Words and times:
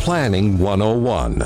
Planning 0.00 0.58
101. 0.58 1.42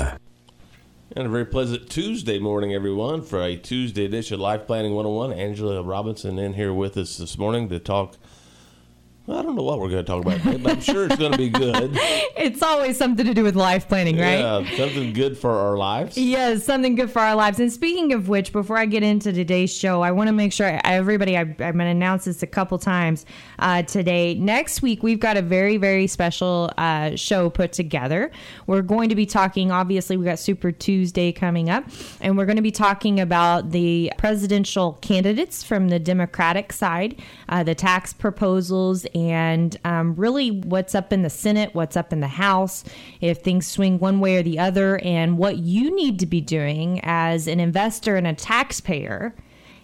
And 1.11 1.27
a 1.27 1.29
very 1.29 1.45
pleasant 1.45 1.89
Tuesday 1.89 2.39
morning, 2.39 2.73
everyone, 2.73 3.21
for 3.21 3.41
a 3.41 3.57
Tuesday 3.57 4.05
edition 4.05 4.35
of 4.35 4.39
Life 4.39 4.65
Planning 4.65 4.93
101. 4.93 5.37
Angela 5.37 5.83
Robinson 5.83 6.39
in 6.39 6.53
here 6.53 6.73
with 6.73 6.95
us 6.95 7.17
this 7.17 7.37
morning 7.37 7.67
to 7.67 7.79
talk. 7.79 8.15
I 9.27 9.41
don't 9.41 9.55
know 9.55 9.63
what 9.63 9.79
we're 9.79 9.89
going 9.89 10.05
to 10.05 10.11
talk 10.11 10.23
about 10.23 10.39
today, 10.41 10.57
but 10.57 10.73
I'm 10.73 10.81
sure 10.81 11.05
it's 11.05 11.15
going 11.15 11.31
to 11.31 11.37
be 11.37 11.49
good. 11.49 11.97
It's 12.37 12.61
always 12.61 12.95
something 12.95 13.25
to 13.25 13.33
do 13.33 13.43
with 13.43 13.55
life 13.55 13.87
planning, 13.87 14.19
right? 14.19 14.39
Yeah, 14.39 14.77
something 14.77 15.13
good 15.13 15.35
for 15.35 15.49
our 15.49 15.77
lives. 15.77 16.15
Yes, 16.15 16.63
something 16.63 16.93
good 16.93 17.09
for 17.09 17.19
our 17.19 17.33
lives. 17.33 17.59
And 17.59 17.73
speaking 17.73 18.13
of 18.13 18.27
which, 18.27 18.51
before 18.51 18.77
I 18.77 18.85
get 18.85 19.01
into 19.01 19.33
today's 19.33 19.75
show, 19.75 20.03
I 20.03 20.11
want 20.11 20.27
to 20.27 20.31
make 20.31 20.53
sure 20.53 20.79
everybody, 20.83 21.35
I, 21.35 21.41
I'm 21.41 21.55
going 21.55 21.77
to 21.77 21.85
announce 21.85 22.25
this 22.25 22.43
a 22.43 22.47
couple 22.47 22.77
times 22.77 23.25
uh, 23.57 23.81
today. 23.83 24.35
Next 24.35 24.83
week, 24.83 25.01
we've 25.01 25.19
got 25.19 25.37
a 25.37 25.41
very, 25.41 25.77
very 25.77 26.05
special 26.05 26.71
uh, 26.77 27.15
show 27.15 27.49
put 27.49 27.71
together. 27.71 28.29
We're 28.67 28.83
going 28.83 29.09
to 29.09 29.15
be 29.15 29.25
talking, 29.25 29.71
obviously, 29.71 30.17
we 30.17 30.25
got 30.25 30.37
Super 30.37 30.71
Tuesday 30.71 31.31
coming 31.31 31.71
up, 31.71 31.85
and 32.21 32.37
we're 32.37 32.45
going 32.45 32.57
to 32.57 32.61
be 32.61 32.71
talking 32.71 33.19
about 33.19 33.71
the 33.71 34.11
presidential 34.19 34.93
candidates 35.01 35.63
from 35.63 35.87
the 35.87 35.97
Democratic 35.97 36.71
side, 36.71 37.19
uh, 37.49 37.63
the 37.63 37.73
tax 37.73 38.13
proposals, 38.13 39.07
and 39.15 39.77
um, 39.85 40.13
really 40.15 40.51
what's 40.51 40.93
up 40.93 41.13
in 41.13 41.23
the 41.23 41.29
Senate, 41.29 41.73
what's 41.73 41.95
up 41.95 42.11
in 42.11 42.19
the 42.19 42.27
House, 42.27 42.83
if 43.21 43.39
things 43.39 43.65
swing 43.65 43.97
one 43.97 44.19
way 44.19 44.35
or 44.35 44.43
the 44.43 44.59
other, 44.59 44.97
and 44.99 45.37
what 45.37 45.57
you 45.57 45.95
need 45.95 46.19
to 46.19 46.25
be 46.25 46.41
doing 46.41 46.99
as 47.03 47.47
an 47.47 47.61
investor 47.61 48.17
and 48.17 48.27
a 48.27 48.33
taxpayer 48.33 49.33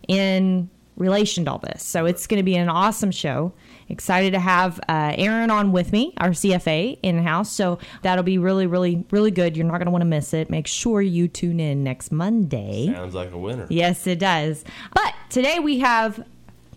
in 0.07 0.69
relation 0.97 1.45
to 1.45 1.51
all 1.51 1.59
this. 1.59 1.81
So 1.83 2.05
it's 2.05 2.27
going 2.27 2.39
to 2.39 2.43
be 2.43 2.55
an 2.55 2.67
awesome 2.67 3.11
show. 3.11 3.53
Excited 3.87 4.31
to 4.33 4.39
have 4.39 4.79
uh, 4.89 5.13
Aaron 5.15 5.49
on 5.49 5.71
with 5.71 5.93
me, 5.93 6.13
our 6.17 6.29
CFA 6.29 6.99
in 7.01 7.23
house. 7.23 7.51
So 7.51 7.79
that'll 8.01 8.23
be 8.23 8.37
really, 8.37 8.67
really, 8.67 9.05
really 9.11 9.31
good. 9.31 9.55
You're 9.55 9.65
not 9.65 9.77
going 9.77 9.85
to 9.85 9.91
want 9.91 10.01
to 10.01 10.07
miss 10.07 10.33
it. 10.33 10.49
Make 10.49 10.67
sure 10.67 11.01
you 11.01 11.27
tune 11.27 11.59
in 11.59 11.83
next 11.83 12.11
Monday. 12.11 12.91
Sounds 12.93 13.15
like 13.15 13.31
a 13.31 13.37
winner. 13.37 13.65
Yes, 13.69 14.05
it 14.07 14.19
does. 14.19 14.63
But 14.93 15.13
today 15.29 15.59
we 15.59 15.79
have 15.79 16.23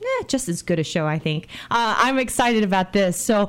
eh, 0.04 0.24
just 0.26 0.48
as 0.48 0.62
good 0.62 0.78
a 0.78 0.84
show, 0.84 1.06
I 1.06 1.18
think. 1.18 1.48
Uh, 1.70 1.96
I'm 1.98 2.18
excited 2.18 2.64
about 2.64 2.92
this. 2.92 3.16
So 3.16 3.48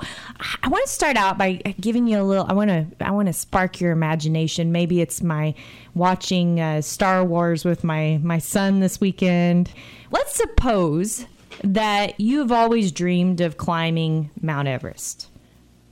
I 0.63 0.67
want 0.67 0.85
to 0.85 0.91
start 0.91 1.17
out 1.17 1.37
by 1.37 1.53
giving 1.79 2.07
you 2.07 2.21
a 2.21 2.23
little. 2.23 2.45
I 2.47 2.53
want 2.53 2.69
to. 2.69 2.85
I 3.01 3.11
want 3.11 3.27
to 3.27 3.33
spark 3.33 3.79
your 3.79 3.91
imagination. 3.91 4.71
Maybe 4.71 5.01
it's 5.01 5.21
my 5.21 5.53
watching 5.93 6.59
uh, 6.59 6.81
Star 6.81 7.23
Wars 7.23 7.65
with 7.65 7.83
my 7.83 8.19
my 8.23 8.39
son 8.39 8.79
this 8.79 8.99
weekend. 8.99 9.71
Let's 10.11 10.35
suppose 10.35 11.25
that 11.63 12.19
you 12.19 12.39
have 12.39 12.51
always 12.51 12.91
dreamed 12.91 13.41
of 13.41 13.57
climbing 13.57 14.29
Mount 14.41 14.67
Everest. 14.67 15.29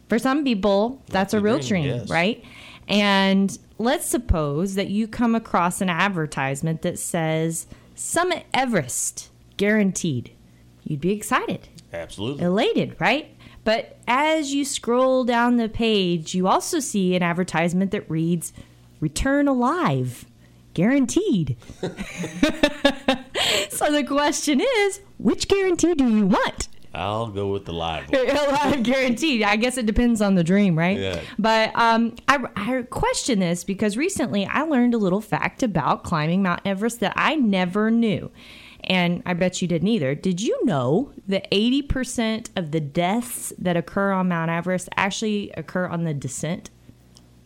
For 0.09 0.19
some 0.19 0.43
people, 0.43 1.01
that's, 1.07 1.33
a 1.33 1.39
real 1.39 1.59
dream, 1.59 1.83
dream, 1.83 1.95
yes. 2.01 2.09
right? 2.09 2.43
And 2.87 3.57
let's 3.77 4.05
suppose 4.05 4.75
that 4.75 4.89
you 4.89 5.07
come 5.07 5.35
across 5.35 5.81
an 5.81 5.89
advertisement 5.89 6.81
that 6.81 6.99
says 6.99 7.67
Summit 7.95 8.45
Everest 8.53 9.29
guaranteed. 9.57 10.31
You'd 10.83 11.01
be 11.01 11.11
excited, 11.11 11.69
Absolutely. 11.91 12.43
elated, 12.43 12.95
right? 12.99 13.35
But 13.63 13.97
as 14.07 14.53
you 14.53 14.65
scroll 14.65 15.23
down 15.23 15.57
the 15.57 15.69
page, 15.69 16.35
you 16.35 16.47
also 16.47 16.79
see 16.79 17.15
an 17.15 17.23
advertisement 17.23 17.91
that 17.91 18.09
reads 18.09 18.51
Return 18.99 19.47
alive, 19.47 20.25
guaranteed. 20.73 21.55
so 23.69 23.91
the 23.91 24.03
question 24.05 24.61
is, 24.61 25.01
which 25.17 25.47
guarantee 25.47 25.93
do 25.93 26.09
you 26.09 26.27
want? 26.27 26.67
I'll 26.95 27.27
go 27.27 27.51
with 27.51 27.65
the 27.65 27.73
live 27.73 28.09
one. 28.11 28.29
alive 28.29 28.83
guaranteed. 28.83 29.43
I 29.43 29.55
guess 29.55 29.77
it 29.77 29.85
depends 29.85 30.21
on 30.21 30.35
the 30.35 30.43
dream, 30.43 30.77
right? 30.77 30.97
Yeah. 30.97 31.21
But 31.39 31.75
um, 31.75 32.15
I, 32.27 32.45
I 32.55 32.83
question 32.83 33.39
this 33.39 33.63
because 33.63 33.97
recently 33.97 34.45
I 34.45 34.61
learned 34.61 34.93
a 34.93 34.99
little 34.99 35.21
fact 35.21 35.63
about 35.63 36.03
climbing 36.03 36.43
Mount 36.43 36.61
Everest 36.65 36.99
that 36.99 37.13
I 37.15 37.35
never 37.35 37.89
knew. 37.89 38.31
And 38.85 39.23
I 39.25 39.33
bet 39.33 39.61
you 39.61 39.67
didn't 39.67 39.87
either. 39.87 40.15
Did 40.15 40.41
you 40.41 40.59
know 40.65 41.13
that 41.27 41.49
80% 41.51 42.49
of 42.55 42.71
the 42.71 42.79
deaths 42.79 43.53
that 43.57 43.77
occur 43.77 44.11
on 44.11 44.27
Mount 44.27 44.51
Everest 44.51 44.89
actually 44.95 45.51
occur 45.51 45.87
on 45.87 46.03
the 46.03 46.13
descent? 46.13 46.69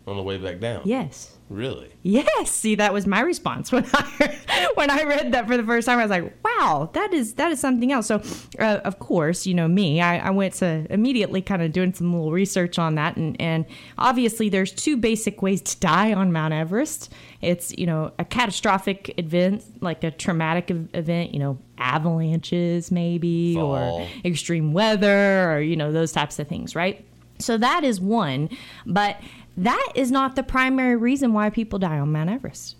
on 0.08 0.16
the 0.16 0.24
way 0.24 0.38
back 0.38 0.60
down. 0.60 0.82
Yes. 0.86 1.37
Really? 1.50 1.90
Yes, 2.04 2.52
see 2.52 2.76
that 2.76 2.92
was 2.92 3.08
my 3.08 3.22
response 3.22 3.72
when 3.72 3.86
I 3.94 4.72
when 4.76 4.90
I 4.90 5.04
read 5.04 5.32
that 5.32 5.48
for 5.48 5.56
the 5.56 5.64
first 5.64 5.88
time. 5.88 5.98
I 6.00 6.04
was 6.04 6.10
like, 6.10 6.34
"Wow, 6.44 6.90
that 6.94 7.14
is 7.14 7.36
that 7.36 7.52
is 7.54 7.60
something 7.60 7.92
else." 7.92 8.08
So, 8.08 8.22
uh, 8.60 8.82
of 8.84 9.00
course, 9.00 9.46
you 9.46 9.54
know 9.54 9.68
me. 9.68 10.02
I, 10.02 10.18
I 10.18 10.30
went 10.32 10.56
to 10.56 10.86
immediately 10.90 11.42
kind 11.42 11.62
of 11.62 11.72
doing 11.72 11.94
some 11.94 12.12
little 12.14 12.34
research 12.34 12.78
on 12.78 12.96
that, 12.96 13.16
and 13.16 13.40
and 13.40 13.66
obviously 13.98 14.50
there's 14.50 14.74
two 14.74 14.98
basic 14.98 15.42
ways 15.42 15.62
to 15.62 15.80
die 15.80 16.14
on 16.14 16.34
Mount 16.34 16.54
Everest. 16.54 17.14
It's 17.42 17.74
you 17.78 17.86
know 17.86 18.12
a 18.20 18.26
catastrophic 18.26 19.18
event 19.18 19.64
like 19.82 20.04
a 20.04 20.12
traumatic 20.12 20.70
event, 20.70 21.34
you 21.34 21.40
know 21.40 21.58
avalanches 21.78 22.92
maybe 22.92 23.54
Fall. 23.54 24.02
or 24.02 24.08
extreme 24.26 24.74
weather 24.74 25.52
or 25.52 25.62
you 25.62 25.78
know 25.78 25.94
those 25.94 26.12
types 26.12 26.40
of 26.40 26.48
things, 26.48 26.76
right? 26.76 27.06
So 27.40 27.58
that 27.58 27.84
is 27.84 28.02
one, 28.02 28.50
but 28.86 29.18
that 29.58 29.92
is 29.96 30.12
not 30.12 30.36
the 30.36 30.44
primary 30.44 30.96
reason 30.96 31.34
why 31.34 31.50
people 31.50 31.80
die 31.80 32.00
on 32.00 32.12
Mount 32.12 32.30
Everest. 32.30 32.76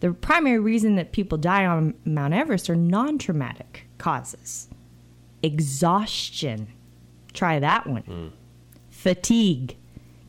The 0.00 0.12
primary 0.12 0.58
reason 0.58 0.96
that 0.96 1.12
people 1.12 1.38
die 1.38 1.64
on 1.64 1.94
Mount 2.04 2.34
Everest 2.34 2.68
are 2.68 2.76
non 2.76 3.18
traumatic 3.18 3.86
causes 3.98 4.68
exhaustion. 5.42 6.68
Try 7.32 7.58
that 7.58 7.86
one. 7.86 8.02
Hmm. 8.02 8.28
Fatigue 8.90 9.76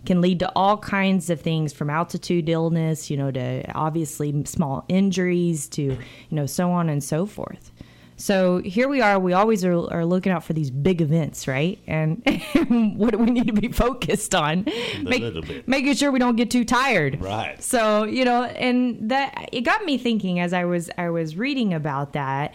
can 0.05 0.21
lead 0.21 0.39
to 0.39 0.51
all 0.55 0.77
kinds 0.77 1.29
of 1.29 1.41
things 1.41 1.73
from 1.73 1.89
altitude 1.89 2.49
illness, 2.49 3.09
you 3.09 3.17
know, 3.17 3.31
to 3.31 3.63
obviously 3.73 4.43
small 4.45 4.85
injuries 4.87 5.67
to, 5.69 5.81
you 5.81 5.97
know, 6.31 6.45
so 6.45 6.69
on 6.69 6.89
and 6.89 7.03
so 7.03 7.25
forth. 7.25 7.71
So 8.17 8.59
here 8.59 8.87
we 8.87 9.01
are. 9.01 9.19
We 9.19 9.33
always 9.33 9.65
are, 9.65 9.73
are 9.93 10.05
looking 10.05 10.31
out 10.31 10.43
for 10.43 10.53
these 10.53 10.71
big 10.71 11.01
events, 11.01 11.47
right? 11.47 11.79
And 11.85 12.23
what 12.97 13.11
do 13.11 13.17
we 13.17 13.31
need 13.31 13.47
to 13.47 13.53
be 13.53 13.69
focused 13.69 14.33
on? 14.33 14.63
Make- 15.01 15.21
little 15.21 15.41
bit. 15.41 15.67
Making 15.67 15.95
sure 15.95 16.11
we 16.11 16.19
don't 16.19 16.37
get 16.37 16.49
too 16.49 16.63
tired. 16.63 17.21
Right. 17.21 17.61
So 17.61 18.03
you 18.05 18.23
know, 18.23 18.43
and 18.43 19.09
that 19.09 19.49
it 19.51 19.61
got 19.61 19.83
me 19.83 19.97
thinking 19.97 20.39
as 20.39 20.53
I 20.53 20.65
was 20.65 20.89
I 20.97 21.09
was 21.09 21.35
reading 21.35 21.73
about 21.73 22.13
that 22.13 22.53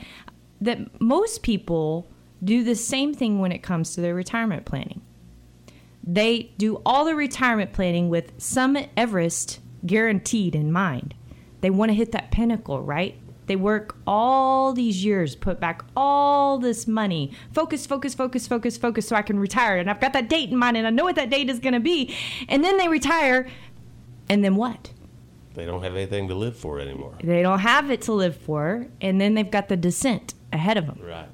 that 0.60 1.00
most 1.00 1.42
people 1.42 2.06
do 2.42 2.64
the 2.64 2.74
same 2.74 3.12
thing 3.12 3.38
when 3.38 3.52
it 3.52 3.62
comes 3.62 3.94
to 3.94 4.00
their 4.00 4.14
retirement 4.14 4.64
planning. 4.64 5.02
They 6.02 6.52
do 6.56 6.80
all 6.86 7.04
their 7.04 7.16
retirement 7.16 7.72
planning 7.72 8.08
with 8.08 8.32
Summit 8.38 8.90
Everest 8.96 9.60
guaranteed 9.84 10.54
in 10.54 10.72
mind. 10.72 11.14
They 11.60 11.70
want 11.70 11.90
to 11.90 11.94
hit 11.94 12.12
that 12.12 12.30
pinnacle, 12.30 12.82
right? 12.82 13.19
They 13.50 13.56
work 13.56 13.96
all 14.06 14.72
these 14.72 15.04
years, 15.04 15.34
put 15.34 15.58
back 15.58 15.82
all 15.96 16.56
this 16.56 16.86
money, 16.86 17.32
focus, 17.52 17.84
focus, 17.84 18.14
focus, 18.14 18.46
focus, 18.46 18.76
focus, 18.76 19.08
so 19.08 19.16
I 19.16 19.22
can 19.22 19.40
retire. 19.40 19.76
And 19.76 19.90
I've 19.90 19.98
got 19.98 20.12
that 20.12 20.28
date 20.28 20.50
in 20.50 20.56
mind 20.56 20.76
and 20.76 20.86
I 20.86 20.90
know 20.90 21.02
what 21.02 21.16
that 21.16 21.30
date 21.30 21.50
is 21.50 21.58
going 21.58 21.72
to 21.72 21.80
be. 21.80 22.14
And 22.48 22.62
then 22.62 22.78
they 22.78 22.86
retire. 22.86 23.48
And 24.28 24.44
then 24.44 24.54
what? 24.54 24.92
They 25.54 25.66
don't 25.66 25.82
have 25.82 25.96
anything 25.96 26.28
to 26.28 26.34
live 26.36 26.56
for 26.56 26.78
anymore. 26.78 27.16
They 27.24 27.42
don't 27.42 27.58
have 27.58 27.90
it 27.90 28.02
to 28.02 28.12
live 28.12 28.36
for. 28.36 28.86
And 29.00 29.20
then 29.20 29.34
they've 29.34 29.50
got 29.50 29.68
the 29.68 29.76
descent 29.76 30.34
ahead 30.52 30.76
of 30.76 30.86
them. 30.86 31.00
Right. 31.02 31.26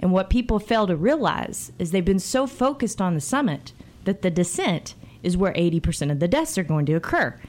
And 0.00 0.12
what 0.12 0.28
people 0.28 0.58
fail 0.58 0.86
to 0.86 0.96
realize 0.96 1.72
is 1.78 1.92
they've 1.92 2.04
been 2.04 2.18
so 2.18 2.46
focused 2.46 3.00
on 3.00 3.14
the 3.14 3.22
summit 3.22 3.72
that 4.04 4.20
the 4.20 4.30
descent 4.30 4.96
is 5.22 5.34
where 5.34 5.54
80% 5.54 6.10
of 6.10 6.20
the 6.20 6.28
deaths 6.28 6.58
are 6.58 6.62
going 6.62 6.84
to 6.84 6.92
occur. 6.92 7.40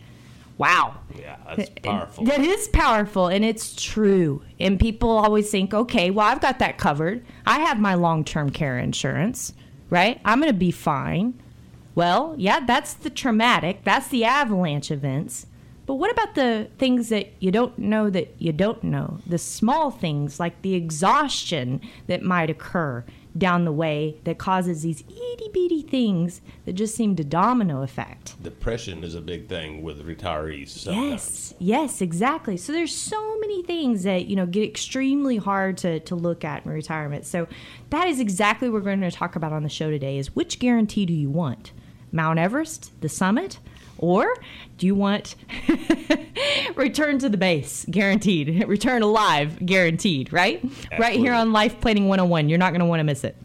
Wow. 0.58 1.00
Yeah, 1.18 1.38
that's 1.56 1.70
powerful. 1.84 2.24
That 2.26 2.40
is 2.40 2.68
powerful 2.70 3.28
and 3.28 3.44
it's 3.44 3.76
true. 3.76 4.42
And 4.60 4.80
people 4.80 5.10
always 5.10 5.50
think, 5.52 5.74
okay, 5.74 6.12
well, 6.12 6.28
I've 6.28 6.42
got 6.42 6.60
that 6.60 6.78
covered. 6.78 7.26
I 7.46 7.60
have 7.60 7.80
my 7.80 7.94
long 7.96 8.24
term 8.24 8.50
care 8.50 8.78
insurance, 8.78 9.54
right? 9.90 10.22
I'm 10.24 10.40
going 10.40 10.52
to 10.52 10.58
be 10.58 10.72
fine. 10.72 11.42
Well, 11.94 12.36
yeah, 12.38 12.60
that's 12.66 12.94
the 12.94 13.10
traumatic, 13.10 13.84
that's 13.84 14.10
the 14.10 14.26
avalanche 14.26 14.92
events. 14.92 15.48
But 15.86 15.96
what 15.96 16.12
about 16.12 16.36
the 16.36 16.70
things 16.78 17.10
that 17.10 17.32
you 17.40 17.52
don't 17.52 17.78
know 17.78 18.10
that 18.10 18.34
you 18.40 18.52
don't 18.52 18.84
know? 18.84 19.20
The 19.28 19.38
small 19.38 19.92
things 19.92 20.40
like 20.40 20.62
the 20.62 20.74
exhaustion 20.74 21.80
that 22.08 22.24
might 22.24 22.50
occur 22.50 23.06
down 23.38 23.66
the 23.66 23.72
way 23.72 24.18
that 24.24 24.38
causes 24.38 24.84
these 24.84 25.02
itty 25.02 25.50
bitty 25.54 25.82
things 25.82 26.42
that 26.66 26.74
just 26.74 26.96
seem 26.96 27.16
to 27.16 27.24
domino 27.24 27.82
effect. 27.82 28.42
Depression 28.42 29.04
is 29.04 29.16
a 29.16 29.22
big 29.22 29.48
thing 29.50 29.82
with 29.84 30.06
retirees. 30.06 30.70
Sometimes. 30.70 31.10
Yes, 31.10 31.54
yes, 31.60 32.02
exactly. 32.02 32.58
So 32.58 32.72
there's 32.72 32.96
so 32.96 33.40
many 33.40 33.64
things 33.64 34.04
that 34.04 34.28
you 34.28 34.36
know 34.36 34.46
get 34.46 34.64
extremely 34.64 35.38
hard 35.38 35.78
to, 35.80 36.00
to 36.02 36.16
look 36.16 36.44
at 36.46 36.66
in 36.66 36.72
retirement. 36.72 37.26
So 37.26 37.48
that 37.90 38.08
is 38.08 38.20
exactly 38.20 38.70
what 38.70 38.84
we're 38.84 38.96
going 38.96 39.02
to 39.02 39.12
talk 39.12 39.36
about 39.36 39.54
on 39.54 39.64
the 39.64 39.70
show 39.70 39.90
today: 39.90 40.18
is 40.18 40.36
which 40.36 40.60
guarantee 40.60 41.06
do 41.06 41.14
you 41.14 41.30
want? 41.30 41.72
Mount 42.12 42.40
Everest, 42.40 42.92
the 43.02 43.10
summit, 43.10 43.60
or 44.06 44.32
do 44.78 44.86
you 44.86 44.94
want 44.94 45.36
return 46.76 47.18
to 47.20 47.28
the 47.28 47.38
base 47.38 47.86
guaranteed, 47.90 48.64
return 48.68 49.02
alive 49.02 49.66
guaranteed, 49.66 50.32
right? 50.32 50.64
Right 51.00 51.18
here 51.18 51.34
on 51.34 51.52
Life 51.52 51.82
Planning 51.82 52.08
101. 52.08 52.48
You're 52.50 52.60
not 52.60 52.70
going 52.72 52.82
to 52.82 52.86
want 52.86 53.00
to 53.00 53.04
miss 53.04 53.24
it. 53.24 53.36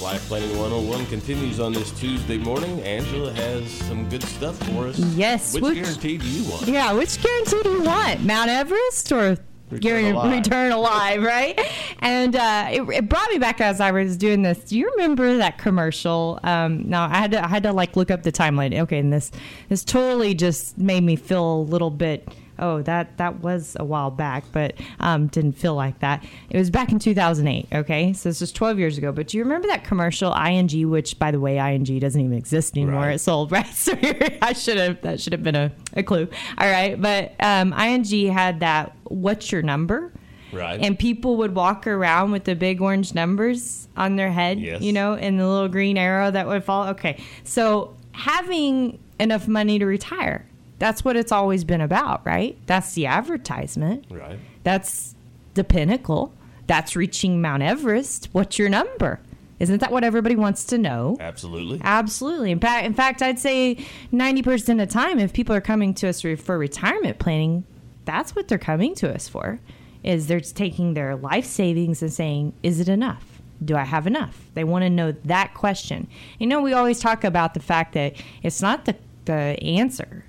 Life 0.00 0.28
Planning 0.28 0.56
101 0.56 1.06
continues 1.06 1.58
on 1.58 1.72
this 1.72 1.90
Tuesday 1.98 2.38
morning. 2.38 2.80
Angela 2.82 3.32
has 3.32 3.68
some 3.68 4.08
good 4.08 4.22
stuff 4.22 4.56
for 4.68 4.86
us. 4.86 4.98
Yes, 4.98 5.52
Which, 5.54 5.62
which- 5.64 5.74
guarantee 5.82 6.18
do 6.18 6.28
you 6.28 6.48
want? 6.48 6.68
Yeah, 6.68 6.92
which 6.92 7.20
guarantee 7.20 7.62
do 7.64 7.70
you 7.70 7.82
want? 7.82 8.22
Mount 8.24 8.48
Everest 8.48 9.10
or 9.10 9.36
Return 9.70 10.04
guar- 10.04 10.12
alive. 10.12 10.32
return 10.32 10.72
alive, 10.72 11.22
right? 11.22 11.60
And 11.98 12.36
uh, 12.36 12.68
it, 12.70 12.82
it 12.82 13.08
brought 13.08 13.28
me 13.30 13.38
back 13.38 13.60
as 13.60 13.80
I 13.80 13.90
was 13.90 14.16
doing 14.16 14.42
this. 14.42 14.58
Do 14.58 14.78
you 14.78 14.90
remember 14.92 15.36
that 15.38 15.58
commercial? 15.58 16.38
Um, 16.44 16.88
no, 16.88 17.00
I 17.00 17.16
had 17.18 17.32
to 17.32 17.44
I 17.44 17.48
had 17.48 17.64
to 17.64 17.72
like 17.72 17.96
look 17.96 18.10
up 18.10 18.22
the 18.22 18.30
timeline. 18.32 18.78
Okay, 18.82 18.98
and 18.98 19.12
this 19.12 19.32
this 19.68 19.82
totally 19.84 20.34
just 20.34 20.78
made 20.78 21.02
me 21.02 21.16
feel 21.16 21.56
a 21.56 21.62
little 21.62 21.90
bit. 21.90 22.28
Oh, 22.58 22.82
that 22.82 23.16
that 23.18 23.40
was 23.40 23.76
a 23.78 23.84
while 23.84 24.10
back, 24.10 24.44
but 24.52 24.74
um, 25.00 25.26
didn't 25.28 25.52
feel 25.52 25.74
like 25.74 25.98
that. 26.00 26.24
It 26.50 26.56
was 26.58 26.70
back 26.70 26.90
in 26.92 26.98
2008. 26.98 27.68
Okay, 27.72 28.12
so 28.12 28.28
this 28.28 28.40
was 28.40 28.52
12 28.52 28.78
years 28.78 28.98
ago. 28.98 29.12
But 29.12 29.28
do 29.28 29.36
you 29.38 29.44
remember 29.44 29.68
that 29.68 29.84
commercial 29.84 30.34
ING? 30.34 30.88
Which, 30.90 31.18
by 31.18 31.30
the 31.30 31.40
way, 31.40 31.58
ING 31.58 31.84
doesn't 31.98 32.20
even 32.20 32.32
exist 32.36 32.76
anymore. 32.76 33.00
Right. 33.02 33.14
It's 33.14 33.24
sold, 33.24 33.52
right? 33.52 33.66
So 33.66 33.92
I 34.42 34.52
should 34.52 34.76
have 34.78 35.00
that 35.02 35.20
should 35.20 35.32
have 35.32 35.42
been 35.42 35.56
a, 35.56 35.72
a 35.94 36.02
clue. 36.02 36.28
All 36.58 36.70
right, 36.70 37.00
but 37.00 37.34
um, 37.40 37.72
ING 37.72 38.04
had 38.32 38.60
that. 38.60 38.94
What's 39.04 39.52
your 39.52 39.62
number? 39.62 40.12
Right. 40.52 40.80
And 40.80 40.98
people 40.98 41.36
would 41.38 41.54
walk 41.54 41.86
around 41.86 42.30
with 42.30 42.44
the 42.44 42.54
big 42.54 42.80
orange 42.80 43.14
numbers 43.14 43.88
on 43.96 44.16
their 44.16 44.30
head, 44.30 44.58
Yes. 44.60 44.80
you 44.80 44.92
know, 44.92 45.14
and 45.14 45.38
the 45.38 45.46
little 45.46 45.68
green 45.68 45.98
arrow 45.98 46.30
that 46.30 46.46
would 46.46 46.64
fall. 46.64 46.88
Okay, 46.88 47.22
so 47.44 47.96
having 48.12 48.98
enough 49.20 49.46
money 49.48 49.78
to 49.78 49.86
retire. 49.86 50.46
That's 50.78 51.04
what 51.04 51.16
it's 51.16 51.32
always 51.32 51.64
been 51.64 51.80
about, 51.80 52.24
right? 52.26 52.58
That's 52.66 52.92
the 52.94 53.06
advertisement. 53.06 54.04
Right. 54.10 54.38
That's 54.62 55.14
the 55.54 55.64
pinnacle. 55.64 56.34
That's 56.66 56.96
reaching 56.96 57.40
Mount 57.40 57.62
Everest. 57.62 58.28
What's 58.32 58.58
your 58.58 58.68
number? 58.68 59.20
Isn't 59.58 59.80
that 59.80 59.90
what 59.90 60.04
everybody 60.04 60.36
wants 60.36 60.64
to 60.66 60.78
know? 60.78 61.16
Absolutely. 61.18 61.80
Absolutely. 61.82 62.50
In 62.50 62.60
fact, 62.60 62.86
in 62.86 62.92
fact, 62.92 63.22
I'd 63.22 63.38
say 63.38 63.78
90% 64.12 64.68
of 64.72 64.78
the 64.78 64.86
time, 64.86 65.18
if 65.18 65.32
people 65.32 65.54
are 65.54 65.62
coming 65.62 65.94
to 65.94 66.08
us 66.08 66.24
re- 66.24 66.34
for 66.34 66.58
retirement 66.58 67.18
planning, 67.18 67.64
that's 68.04 68.36
what 68.36 68.48
they're 68.48 68.58
coming 68.58 68.94
to 68.96 69.12
us 69.12 69.28
for. 69.28 69.58
Is 70.02 70.26
they're 70.26 70.40
taking 70.40 70.94
their 70.94 71.16
life 71.16 71.46
savings 71.46 72.00
and 72.02 72.12
saying, 72.12 72.52
"Is 72.62 72.78
it 72.78 72.88
enough? 72.88 73.40
Do 73.64 73.74
I 73.76 73.82
have 73.84 74.06
enough?" 74.06 74.50
They 74.54 74.62
want 74.62 74.84
to 74.84 74.90
know 74.90 75.12
that 75.24 75.54
question. 75.54 76.06
You 76.38 76.46
know, 76.46 76.60
we 76.60 76.74
always 76.74 77.00
talk 77.00 77.24
about 77.24 77.54
the 77.54 77.60
fact 77.60 77.94
that 77.94 78.14
it's 78.42 78.62
not 78.62 78.84
the 78.84 78.94
the 79.24 79.60
answer 79.62 80.24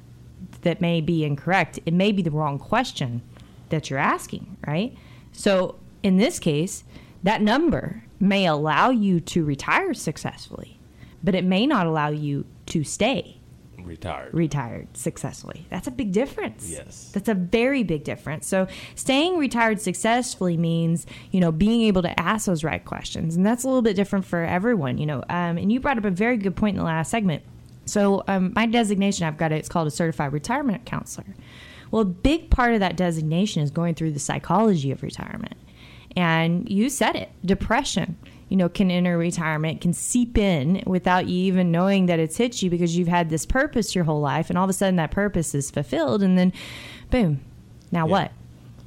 that 0.68 0.82
may 0.82 1.00
be 1.00 1.24
incorrect. 1.24 1.80
It 1.86 1.94
may 1.94 2.12
be 2.12 2.22
the 2.22 2.30
wrong 2.30 2.60
question 2.60 3.22
that 3.70 3.90
you're 3.90 4.00
asking, 4.00 4.58
right? 4.68 4.94
So 5.32 5.76
in 6.04 6.18
this 6.18 6.40
case, 6.40 6.84
that 7.24 7.42
number 7.42 8.04
may 8.20 8.46
allow 8.46 8.90
you 8.90 9.22
to 9.22 9.46
retire 9.46 9.94
successfully, 9.94 10.78
but 11.24 11.36
it 11.36 11.46
may 11.46 11.66
not 11.66 11.88
allow 11.88 12.10
you 12.10 12.46
to 12.66 12.84
stay 12.84 13.40
Retired. 13.78 14.34
retired 14.34 14.98
successfully. 14.98 15.66
That's 15.70 15.88
a 15.88 15.92
big 15.92 16.12
difference. 16.12 16.70
Yes. 16.70 17.12
That's 17.14 17.30
a 17.30 17.34
very 17.34 17.84
big 17.84 18.04
difference. 18.04 18.46
So 18.46 18.68
staying 18.96 19.38
retired 19.38 19.80
successfully 19.80 20.58
means, 20.58 21.06
you 21.32 21.40
know, 21.40 21.54
being 21.54 21.84
able 21.84 22.02
to 22.02 22.20
ask 22.20 22.46
those 22.46 22.66
right 22.66 22.84
questions. 22.84 23.38
And 23.38 23.46
that's 23.46 23.64
a 23.64 23.68
little 23.68 23.82
bit 23.82 23.96
different 23.96 24.26
for 24.26 24.44
everyone, 24.44 24.98
you 24.98 25.06
know. 25.06 25.24
Um, 25.30 25.58
and 25.58 25.72
you 25.72 25.80
brought 25.80 25.98
up 25.98 26.04
a 26.04 26.12
very 26.12 26.36
good 26.36 26.58
point 26.58 26.76
in 26.76 26.80
the 26.80 26.86
last 26.86 27.10
segment. 27.10 27.44
So 27.88 28.24
um, 28.28 28.54
my 28.56 28.66
designation, 28.66 29.26
I've 29.26 29.38
got 29.38 29.52
it, 29.52 29.56
it's 29.56 29.70
called 29.70 29.88
a 29.88 29.92
certified 29.92 30.34
retirement 30.34 30.86
counselor. 30.86 31.36
Well, 31.92 32.02
a 32.02 32.06
big 32.06 32.50
part 32.50 32.74
of 32.74 32.80
that 32.82 32.98
designation 32.98 33.64
is 33.64 33.72
going 33.72 33.96
through 33.96 34.12
the 34.12 34.20
psychology 34.20 34.92
of 34.92 35.04
retirement. 35.04 35.56
And 36.16 36.70
you 36.70 36.90
said 36.90 37.16
it, 37.16 37.30
depression, 37.46 38.18
you 38.50 38.58
know, 38.58 38.70
can 38.70 38.90
enter 38.90 39.18
retirement, 39.18 39.82
can 39.82 39.94
seep 39.94 40.38
in 40.38 40.84
without 40.86 41.28
you 41.28 41.38
even 41.46 41.72
knowing 41.72 42.08
that 42.08 42.20
it's 42.20 42.38
hit 42.38 42.62
you 42.62 42.70
because 42.70 42.98
you've 42.98 43.08
had 43.08 43.30
this 43.30 43.46
purpose 43.46 43.94
your 43.94 44.04
whole 44.04 44.22
life 44.22 44.50
and 44.50 44.58
all 44.58 44.64
of 44.64 44.70
a 44.70 44.74
sudden 44.74 44.96
that 44.96 45.12
purpose 45.12 45.54
is 45.54 45.70
fulfilled 45.70 46.24
and 46.24 46.38
then 46.38 46.52
boom. 47.10 47.40
Now 47.92 48.08
what? 48.08 48.32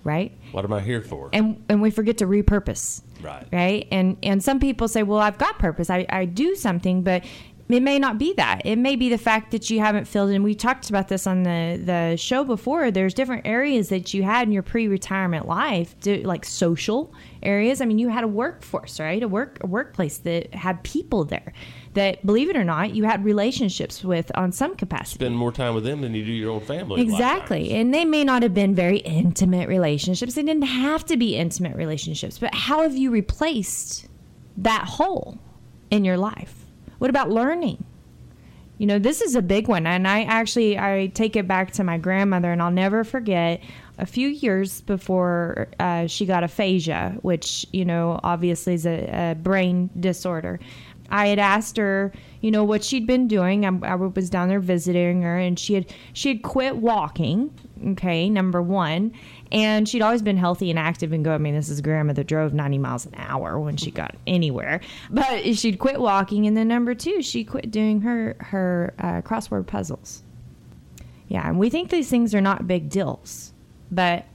Right? 0.02 0.32
What 0.52 0.64
am 0.64 0.73
I 0.73 0.81
here 0.81 1.02
for? 1.02 1.31
And 1.32 1.62
and 1.69 1.81
we 1.81 1.91
forget 1.91 2.19
to 2.19 2.26
repurpose 2.26 3.02
right. 3.23 3.47
right 3.52 3.88
and 3.91 4.17
and 4.23 4.43
some 4.43 4.61
people 4.61 4.88
say 4.88 5.02
well 5.02 5.19
i've 5.19 5.38
got 5.38 5.58
purpose 5.58 5.91
i, 5.91 6.06
I 6.08 6.25
do 6.25 6.55
something 6.55 7.02
but 7.02 7.25
it 7.72 7.82
may 7.82 7.99
not 7.99 8.19
be 8.19 8.32
that 8.34 8.62
it 8.64 8.76
may 8.76 8.96
be 8.96 9.08
the 9.08 9.19
fact 9.19 9.50
that 9.50 9.70
you 9.70 9.81
haven't 9.81 10.06
filled 10.06 10.31
in 10.31 10.43
we 10.43 10.55
talked 10.55 10.88
about 10.90 11.08
this 11.08 11.26
on 11.26 11.43
the 11.43 11.81
the 11.84 12.17
show 12.17 12.44
before 12.44 12.90
there's 12.90 13.14
different 13.14 13.46
areas 13.46 13.88
that 13.88 14.12
you 14.14 14.22
had 14.22 14.46
in 14.46 14.52
your 14.52 14.62
pre-retirement 14.62 15.46
life 15.46 15.99
to, 16.00 16.26
like 16.26 16.44
social 16.44 17.12
areas 17.43 17.81
i 17.81 17.84
mean 17.84 17.99
you 17.99 18.08
had 18.08 18.25
a 18.25 18.28
workforce 18.28 19.00
right 19.00 19.22
a 19.22 19.28
work 19.28 19.58
a 19.62 19.67
workplace 19.67 20.19
that 20.19 20.52
had 20.55 20.82
people 20.84 21.25
there 21.25 21.52
that 21.94 22.25
believe 22.25 22.49
it 22.49 22.56
or 22.56 22.64
not 22.64 22.94
you 22.94 23.05
had 23.05 23.25
relationships 23.25 24.05
with 24.05 24.31
on 24.37 24.52
some 24.52 24.76
capacity 24.76 25.20
Spend 25.20 25.37
more 25.37 25.52
time 25.52 25.75
with 25.75 25.84
them 25.84 26.00
than 26.00 26.14
you 26.14 26.25
do 26.25 26.32
your 26.32 26.50
own 26.50 26.61
family. 26.61 27.00
a 27.00 27.05
lot 27.05 27.08
of 27.08 27.12
Exactly. 27.12 27.73
And 27.73 27.93
they 27.93 28.05
may 28.05 28.25
not 28.25 28.43
have 28.43 28.55
been 28.55 28.75
very 28.75 28.99
intimate 28.99 29.69
relationships. 29.69 30.34
They 30.34 30.43
didn't 30.43 30.62
have 30.62 31.05
to 31.06 31.16
be 31.16 31.37
intimate 31.37 31.76
relationships. 31.76 32.38
But 32.38 32.55
how 32.55 32.82
have 32.82 32.96
you 32.96 33.11
replaced 33.11 34.06
that 34.56 34.84
hole 34.84 35.38
in 35.90 36.05
your 36.05 36.16
life? 36.16 36.59
What 37.00 37.08
about 37.08 37.31
learning? 37.31 37.82
You 38.76 38.87
know, 38.87 38.99
this 38.99 39.23
is 39.23 39.35
a 39.35 39.41
big 39.41 39.69
one. 39.69 39.87
And 39.87 40.06
I 40.06 40.25
actually 40.25 40.79
I 40.79 41.11
take 41.14 41.35
it 41.35 41.49
back 41.49 41.73
to 41.73 41.85
my 41.85 41.97
grandmother 41.97 42.52
and 42.52 42.61
I'll 42.61 42.70
never 42.70 43.05
forget 43.05 43.62
a 43.97 44.05
few 44.05 44.29
years 44.29 44.82
before 44.82 45.69
uh, 45.79 46.06
she 46.06 46.26
got 46.26 46.44
aphasia, 46.44 47.17
which, 47.23 47.67
you 47.73 47.87
know, 47.87 48.20
obviously 48.23 48.75
is 48.75 48.85
a, 48.85 49.31
a 49.31 49.35
brain 49.35 49.88
disorder. 49.99 50.61
I 51.10 51.26
had 51.26 51.38
asked 51.38 51.76
her, 51.76 52.12
you 52.40 52.50
know, 52.50 52.64
what 52.64 52.84
she'd 52.84 53.06
been 53.06 53.26
doing. 53.26 53.64
I, 53.64 53.92
I 53.92 53.94
was 53.96 54.30
down 54.30 54.48
there 54.48 54.60
visiting 54.60 55.22
her, 55.22 55.38
and 55.38 55.58
she 55.58 55.74
had 55.74 55.92
she 56.12 56.28
had 56.28 56.42
quit 56.42 56.76
walking. 56.76 57.52
Okay, 57.92 58.28
number 58.28 58.61
one, 58.61 59.12
and 59.50 59.88
she'd 59.88 60.02
always 60.02 60.23
been 60.23 60.37
healthy 60.37 60.70
and 60.70 60.78
active 60.78 61.12
and 61.12 61.25
go. 61.25 61.32
I 61.32 61.38
mean, 61.38 61.54
this 61.54 61.68
is 61.68 61.80
grandma 61.80 62.12
that 62.12 62.26
drove 62.26 62.52
ninety 62.52 62.78
miles 62.78 63.06
an 63.06 63.14
hour 63.16 63.58
when 63.58 63.76
she 63.76 63.90
got 63.90 64.14
anywhere, 64.26 64.80
but 65.11 65.56
she'd 65.56 65.78
quit 65.78 66.00
walking. 66.00 66.46
And 66.46 66.56
then 66.56 66.68
number 66.68 66.94
two, 66.94 67.23
she 67.23 67.44
quit 67.44 67.70
doing 67.70 68.02
her 68.02 68.37
her 68.38 68.94
uh, 68.99 69.23
crossword 69.23 69.66
puzzles. 69.66 70.23
Yeah, 71.28 71.49
and 71.49 71.58
we 71.58 71.70
think 71.70 71.90
these 71.90 72.11
things 72.11 72.35
are 72.35 72.40
not 72.40 72.66
big 72.66 72.88
deals, 72.88 73.52
but 73.90 74.26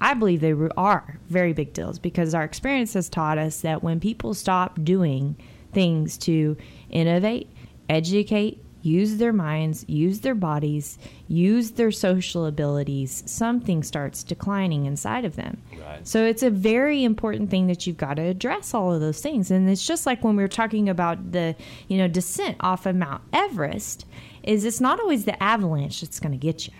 I 0.00 0.14
believe 0.14 0.40
they 0.40 0.54
are 0.76 1.18
very 1.28 1.52
big 1.52 1.72
deals 1.72 1.98
because 1.98 2.34
our 2.34 2.44
experience 2.44 2.94
has 2.94 3.08
taught 3.08 3.38
us 3.38 3.60
that 3.62 3.82
when 3.82 4.00
people 4.00 4.34
stop 4.34 4.84
doing 4.84 5.36
things 5.74 6.16
to 6.18 6.56
innovate, 6.90 7.50
educate, 7.88 8.64
use 8.84 9.16
their 9.16 9.32
minds, 9.32 9.84
use 9.88 10.20
their 10.20 10.34
bodies, 10.34 10.98
use 11.26 11.72
their 11.72 11.90
social 11.90 12.44
abilities, 12.44 13.22
something 13.26 13.82
starts 13.82 14.22
declining 14.22 14.84
inside 14.84 15.24
of 15.24 15.36
them. 15.36 15.60
Right. 15.80 16.06
So 16.06 16.24
it's 16.24 16.42
a 16.42 16.50
very 16.50 17.02
important 17.02 17.50
thing 17.50 17.66
that 17.68 17.86
you've 17.86 17.96
got 17.96 18.14
to 18.14 18.22
address 18.22 18.74
all 18.74 18.92
of 18.92 19.00
those 19.00 19.20
things. 19.20 19.50
And 19.50 19.68
it's 19.70 19.86
just 19.86 20.04
like 20.04 20.22
when 20.22 20.36
we 20.36 20.42
were 20.42 20.48
talking 20.48 20.88
about 20.88 21.32
the, 21.32 21.56
you 21.88 21.96
know, 21.96 22.08
descent 22.08 22.58
off 22.60 22.84
of 22.84 22.94
Mount 22.94 23.22
Everest, 23.32 24.04
is 24.42 24.66
it's 24.66 24.80
not 24.80 25.00
always 25.00 25.24
the 25.24 25.42
avalanche 25.42 26.02
that's 26.02 26.20
going 26.20 26.32
to 26.32 26.38
get 26.38 26.66
you. 26.66 26.74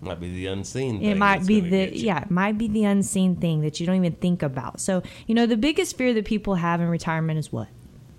Might 0.00 0.20
be 0.20 0.34
the 0.34 0.46
unseen. 0.46 1.00
It 1.00 1.16
might 1.16 1.46
be 1.46 1.60
the 1.60 1.96
yeah, 1.96 2.22
it 2.22 2.30
might 2.30 2.58
be 2.58 2.66
the 2.66 2.84
unseen 2.84 3.36
thing 3.36 3.60
that 3.60 3.78
you 3.78 3.86
don't 3.86 3.94
even 3.94 4.14
think 4.14 4.42
about. 4.42 4.80
So, 4.80 5.02
you 5.28 5.34
know, 5.34 5.46
the 5.46 5.56
biggest 5.56 5.96
fear 5.96 6.12
that 6.14 6.24
people 6.24 6.56
have 6.56 6.80
in 6.80 6.88
retirement 6.88 7.38
is 7.38 7.52
what? 7.52 7.68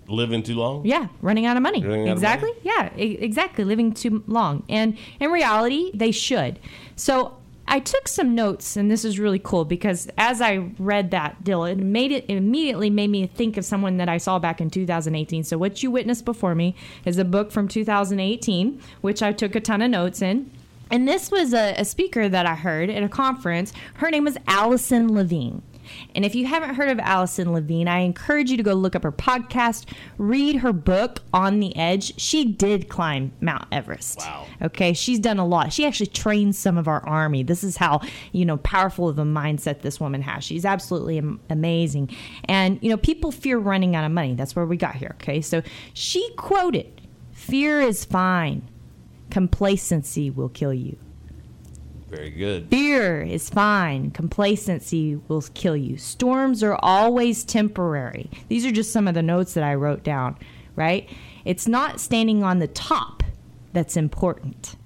Living 0.08 0.42
too 0.42 0.54
long. 0.54 0.84
Yeah, 0.84 1.08
running 1.22 1.46
out 1.46 1.56
of 1.56 1.62
money. 1.62 1.82
Out 1.84 1.90
of 1.90 2.08
exactly. 2.08 2.50
money? 2.50 2.60
Yeah, 2.62 2.90
e- 2.96 3.18
exactly. 3.20 3.64
Living 3.64 3.92
too 3.92 4.22
long. 4.26 4.64
And 4.68 4.98
in 5.20 5.30
reality, 5.30 5.90
they 5.94 6.10
should. 6.10 6.58
So 6.96 7.36
I 7.66 7.80
took 7.80 8.08
some 8.08 8.34
notes, 8.34 8.76
and 8.76 8.90
this 8.90 9.04
is 9.04 9.18
really 9.18 9.38
cool 9.38 9.64
because 9.64 10.08
as 10.18 10.40
I 10.40 10.70
read 10.78 11.10
that 11.12 11.42
Dylan, 11.44 11.72
it 11.72 11.78
made 11.78 12.12
it, 12.12 12.24
it 12.28 12.36
immediately 12.36 12.90
made 12.90 13.10
me 13.10 13.26
think 13.26 13.56
of 13.56 13.64
someone 13.64 13.96
that 13.96 14.08
I 14.08 14.18
saw 14.18 14.38
back 14.38 14.60
in 14.60 14.68
2018. 14.68 15.44
So 15.44 15.56
what 15.56 15.82
you 15.82 15.90
witnessed 15.90 16.24
before 16.24 16.54
me 16.54 16.74
is 17.04 17.16
a 17.18 17.24
book 17.24 17.50
from 17.50 17.68
2018, 17.68 18.80
which 19.00 19.22
I 19.22 19.32
took 19.32 19.54
a 19.54 19.60
ton 19.60 19.80
of 19.80 19.90
notes 19.90 20.20
in. 20.20 20.50
And 20.90 21.08
this 21.08 21.30
was 21.30 21.54
a, 21.54 21.74
a 21.78 21.84
speaker 21.84 22.28
that 22.28 22.44
I 22.44 22.54
heard 22.54 22.90
at 22.90 23.02
a 23.02 23.08
conference. 23.08 23.72
Her 23.94 24.10
name 24.10 24.24
was 24.24 24.36
Alison 24.46 25.12
Levine. 25.12 25.62
And 26.14 26.24
if 26.24 26.34
you 26.34 26.46
haven't 26.46 26.74
heard 26.74 26.88
of 26.88 26.98
Alison 26.98 27.52
Levine, 27.52 27.88
I 27.88 28.00
encourage 28.00 28.50
you 28.50 28.56
to 28.56 28.62
go 28.62 28.74
look 28.74 28.94
up 28.94 29.02
her 29.02 29.12
podcast, 29.12 29.86
read 30.18 30.56
her 30.56 30.72
book, 30.72 31.20
On 31.32 31.60
the 31.60 31.76
Edge. 31.76 32.18
She 32.20 32.44
did 32.44 32.88
climb 32.88 33.32
Mount 33.40 33.66
Everest. 33.72 34.18
Wow. 34.18 34.46
Okay, 34.62 34.92
she's 34.92 35.18
done 35.18 35.38
a 35.38 35.46
lot. 35.46 35.72
She 35.72 35.86
actually 35.86 36.06
trained 36.06 36.56
some 36.56 36.78
of 36.78 36.88
our 36.88 37.06
army. 37.06 37.42
This 37.42 37.64
is 37.64 37.76
how, 37.76 38.00
you 38.32 38.44
know, 38.44 38.56
powerful 38.58 39.08
of 39.08 39.18
a 39.18 39.24
mindset 39.24 39.82
this 39.82 40.00
woman 40.00 40.22
has. 40.22 40.44
She's 40.44 40.64
absolutely 40.64 41.18
am- 41.18 41.40
amazing. 41.50 42.10
And, 42.44 42.78
you 42.82 42.90
know, 42.90 42.96
people 42.96 43.32
fear 43.32 43.58
running 43.58 43.96
out 43.96 44.04
of 44.04 44.12
money. 44.12 44.34
That's 44.34 44.54
where 44.56 44.66
we 44.66 44.76
got 44.76 44.94
here. 44.94 45.16
Okay, 45.22 45.40
so 45.40 45.62
she 45.92 46.28
quoted, 46.36 47.00
Fear 47.32 47.80
is 47.80 48.04
fine, 48.04 48.68
complacency 49.30 50.30
will 50.30 50.48
kill 50.48 50.72
you. 50.72 50.96
Very 52.14 52.30
good. 52.30 52.68
Fear 52.70 53.22
is 53.22 53.50
fine. 53.50 54.10
Complacency 54.10 55.16
will 55.28 55.42
kill 55.54 55.76
you. 55.76 55.96
Storms 55.96 56.62
are 56.62 56.78
always 56.80 57.44
temporary. 57.44 58.30
These 58.48 58.64
are 58.64 58.70
just 58.70 58.92
some 58.92 59.08
of 59.08 59.14
the 59.14 59.22
notes 59.22 59.54
that 59.54 59.64
I 59.64 59.74
wrote 59.74 60.04
down, 60.04 60.36
right? 60.76 61.08
It's 61.44 61.66
not 61.66 62.00
standing 62.00 62.44
on 62.44 62.60
the 62.60 62.68
top 62.68 63.22
that's 63.72 63.96
important. 63.96 64.76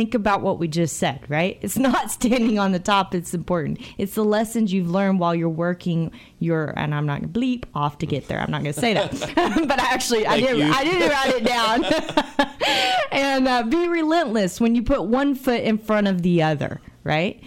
Think 0.00 0.14
about 0.14 0.40
what 0.40 0.58
we 0.58 0.66
just 0.66 0.96
said, 0.96 1.20
right? 1.28 1.58
It's 1.60 1.76
not 1.90 2.10
standing 2.10 2.58
on 2.58 2.72
the 2.72 2.78
top 2.78 3.10
that's 3.10 3.34
important. 3.34 3.80
It's 3.98 4.14
the 4.14 4.24
lessons 4.24 4.72
you've 4.72 4.88
learned 4.88 5.20
while 5.20 5.34
you're 5.34 5.50
working 5.50 6.10
your 6.38 6.72
and 6.78 6.94
I'm 6.94 7.04
not 7.04 7.20
gonna 7.20 7.30
bleep 7.30 7.64
off 7.74 7.98
to 7.98 8.06
get 8.06 8.26
there. 8.26 8.40
I'm 8.40 8.50
not 8.50 8.62
gonna 8.62 8.72
say 8.72 8.94
that. 8.94 9.10
but 9.68 9.78
I 9.78 9.92
actually 9.92 10.26
I 10.26 10.40
Thank 10.40 10.46
did 10.46 10.58
you. 10.58 10.72
I 10.72 10.84
did 10.84 11.10
write 11.10 11.34
it 11.34 11.44
down. 11.44 11.84
and 13.12 13.46
uh, 13.46 13.62
be 13.64 13.88
relentless 13.88 14.58
when 14.58 14.74
you 14.74 14.82
put 14.82 15.04
one 15.04 15.34
foot 15.34 15.60
in 15.60 15.76
front 15.76 16.08
of 16.08 16.22
the 16.22 16.44
other, 16.44 16.80
right? 17.04 17.38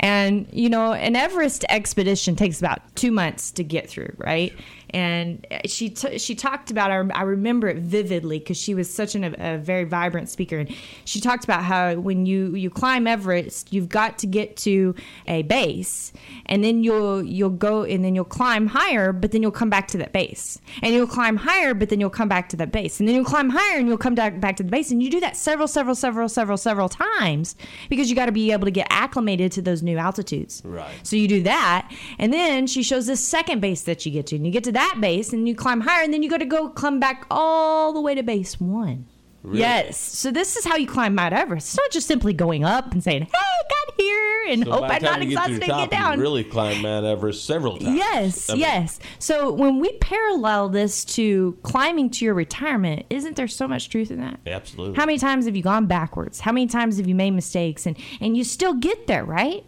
And 0.00 0.48
you 0.50 0.68
know, 0.68 0.92
an 0.92 1.14
Everest 1.14 1.64
expedition 1.68 2.34
takes 2.34 2.58
about 2.58 2.96
two 2.96 3.12
months 3.12 3.52
to 3.52 3.62
get 3.62 3.88
through, 3.88 4.14
right? 4.16 4.52
And 4.92 5.46
she 5.66 5.90
t- 5.90 6.18
she 6.18 6.34
talked 6.34 6.70
about 6.70 6.90
I, 6.90 6.96
I 7.14 7.22
remember 7.22 7.68
it 7.68 7.78
vividly 7.78 8.38
because 8.38 8.56
she 8.56 8.74
was 8.74 8.92
such 8.92 9.14
an, 9.14 9.36
a 9.38 9.58
very 9.58 9.84
vibrant 9.84 10.28
speaker, 10.28 10.58
and 10.58 10.74
she 11.04 11.20
talked 11.20 11.44
about 11.44 11.62
how 11.62 11.94
when 11.94 12.26
you 12.26 12.54
you 12.54 12.70
climb 12.70 13.06
Everest, 13.06 13.72
you've 13.72 13.88
got 13.88 14.18
to 14.18 14.26
get 14.26 14.56
to 14.58 14.94
a 15.26 15.42
base, 15.42 16.12
and 16.46 16.64
then 16.64 16.82
you'll 16.82 17.22
you'll 17.22 17.50
go 17.50 17.84
and 17.84 18.04
then 18.04 18.14
you'll 18.14 18.24
climb 18.24 18.66
higher, 18.66 19.12
but 19.12 19.30
then 19.30 19.42
you'll 19.42 19.50
come 19.52 19.70
back 19.70 19.86
to 19.88 19.98
that 19.98 20.12
base, 20.12 20.58
and 20.82 20.92
you'll 20.92 21.06
climb 21.06 21.36
higher, 21.36 21.72
but 21.72 21.88
then 21.88 22.00
you'll 22.00 22.10
come 22.10 22.28
back 22.28 22.48
to 22.48 22.56
that 22.56 22.72
base, 22.72 22.98
and 22.98 23.08
then 23.08 23.14
you'll 23.14 23.24
climb 23.24 23.48
higher, 23.48 23.78
and 23.78 23.86
you'll 23.86 23.98
come 23.98 24.16
back 24.16 24.40
back 24.40 24.56
to 24.56 24.64
the 24.64 24.70
base, 24.70 24.90
and 24.90 25.02
you 25.02 25.10
do 25.10 25.20
that 25.20 25.36
several 25.36 25.68
several 25.68 25.94
several 25.94 26.28
several 26.28 26.56
several 26.56 26.88
times 26.88 27.54
because 27.88 28.10
you 28.10 28.16
got 28.16 28.26
to 28.26 28.32
be 28.32 28.50
able 28.50 28.64
to 28.64 28.72
get 28.72 28.88
acclimated 28.90 29.52
to 29.52 29.62
those 29.62 29.82
new 29.82 29.98
altitudes. 29.98 30.62
Right. 30.64 30.90
So 31.04 31.14
you 31.14 31.28
do 31.28 31.42
that, 31.44 31.92
and 32.18 32.32
then 32.32 32.66
she 32.66 32.82
shows 32.82 33.06
this 33.06 33.24
second 33.24 33.60
base 33.60 33.82
that 33.82 34.04
you 34.04 34.10
get 34.10 34.26
to, 34.28 34.36
and 34.36 34.44
you 34.44 34.50
get 34.50 34.64
to 34.64 34.72
that 34.72 34.79
base, 35.00 35.32
and 35.32 35.48
you 35.48 35.54
climb 35.54 35.80
higher, 35.80 36.02
and 36.04 36.12
then 36.12 36.22
you 36.22 36.30
got 36.30 36.38
to 36.38 36.46
go 36.46 36.68
climb 36.68 37.00
back 37.00 37.26
all 37.30 37.92
the 37.92 38.00
way 38.00 38.14
to 38.14 38.22
base 38.22 38.60
one. 38.60 39.06
Yes. 39.50 39.98
So 39.98 40.30
this 40.30 40.56
is 40.56 40.66
how 40.66 40.76
you 40.76 40.86
climb 40.86 41.14
Mount 41.14 41.32
Everest. 41.32 41.68
It's 41.68 41.76
not 41.76 41.90
just 41.90 42.06
simply 42.06 42.32
going 42.34 42.62
up 42.62 42.92
and 42.92 43.02
saying, 43.02 43.22
"Hey, 43.22 43.30
I 43.34 43.62
got 43.70 43.94
here," 43.96 44.44
and 44.48 44.64
So 44.64 44.70
hope 44.72 44.82
I'm 44.82 45.02
not 45.02 45.22
you 45.22 45.30
get 45.30 45.46
to 45.46 45.52
exhausted 45.52 45.62
the 45.62 45.74
and 45.74 45.90
get 45.90 45.90
down. 45.90 46.18
you 46.18 46.20
really 46.22 46.44
climb 46.44 46.82
Mount 46.82 47.06
Everest 47.06 47.46
several 47.46 47.78
times. 47.78 47.96
Yes, 47.96 48.50
I 48.50 48.52
mean, 48.52 48.60
yes. 48.60 49.00
So 49.18 49.50
when 49.50 49.78
we 49.80 49.92
parallel 49.98 50.68
this 50.68 51.06
to 51.06 51.56
climbing 51.62 52.10
to 52.10 52.24
your 52.26 52.34
retirement, 52.34 53.06
isn't 53.08 53.36
there 53.36 53.48
so 53.48 53.66
much 53.66 53.88
truth 53.88 54.10
in 54.10 54.20
that? 54.20 54.40
Absolutely. 54.46 54.96
How 54.96 55.06
many 55.06 55.18
times 55.18 55.46
have 55.46 55.56
you 55.56 55.62
gone 55.62 55.86
backwards? 55.86 56.40
How 56.40 56.52
many 56.52 56.66
times 56.66 56.98
have 56.98 57.06
you 57.06 57.14
made 57.14 57.30
mistakes 57.30 57.86
and 57.86 57.96
and 58.20 58.36
you 58.36 58.44
still 58.44 58.74
get 58.74 59.06
there, 59.06 59.24
right? 59.24 59.64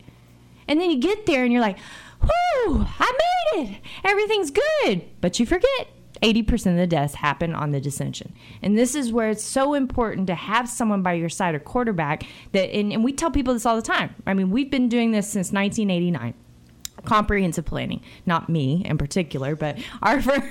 And 0.69 0.81
then 0.81 0.91
you 0.91 0.99
get 0.99 1.25
there 1.25 1.45
and 1.45 1.53
you're 1.53 1.63
like, 1.63 1.79
"Whoo, 2.67 2.87
I 2.99 3.13
made 3.55 3.71
it. 3.71 3.81
Everything's 4.05 4.51
good." 4.51 5.03
But 5.21 5.39
you 5.39 5.47
forget 5.47 5.89
80% 6.23 6.73
of 6.73 6.77
the 6.77 6.87
deaths 6.87 7.15
happen 7.15 7.55
on 7.55 7.73
the 7.73 7.81
dissension. 7.81 8.33
And 8.63 8.79
this 8.79 8.95
is 8.95 9.13
where 9.13 9.31
it's 9.31 9.43
so 9.43 9.75
important 9.75 10.29
to 10.29 10.35
have 10.35 10.69
someone 10.69 11.03
by 11.03 11.15
your 11.15 11.29
side, 11.29 11.55
a 11.55 11.61
quarterback 11.61 12.25
that 12.53 12.73
and, 12.73 12.93
and 12.93 13.05
we 13.05 13.13
tell 13.13 13.31
people 13.31 13.55
this 13.55 13.67
all 13.67 13.77
the 13.77 13.83
time. 13.83 14.15
I 14.27 14.35
mean, 14.35 14.51
we've 14.51 14.71
been 14.71 14.89
doing 14.89 15.11
this 15.11 15.29
since 15.29 15.53
1989 15.53 16.35
comprehensive 17.05 17.65
planning 17.65 18.01
not 18.27 18.49
me 18.49 18.83
in 18.85 18.97
particular 18.97 19.57
but 19.57 19.77
our 20.03 20.23
firm 20.23 20.43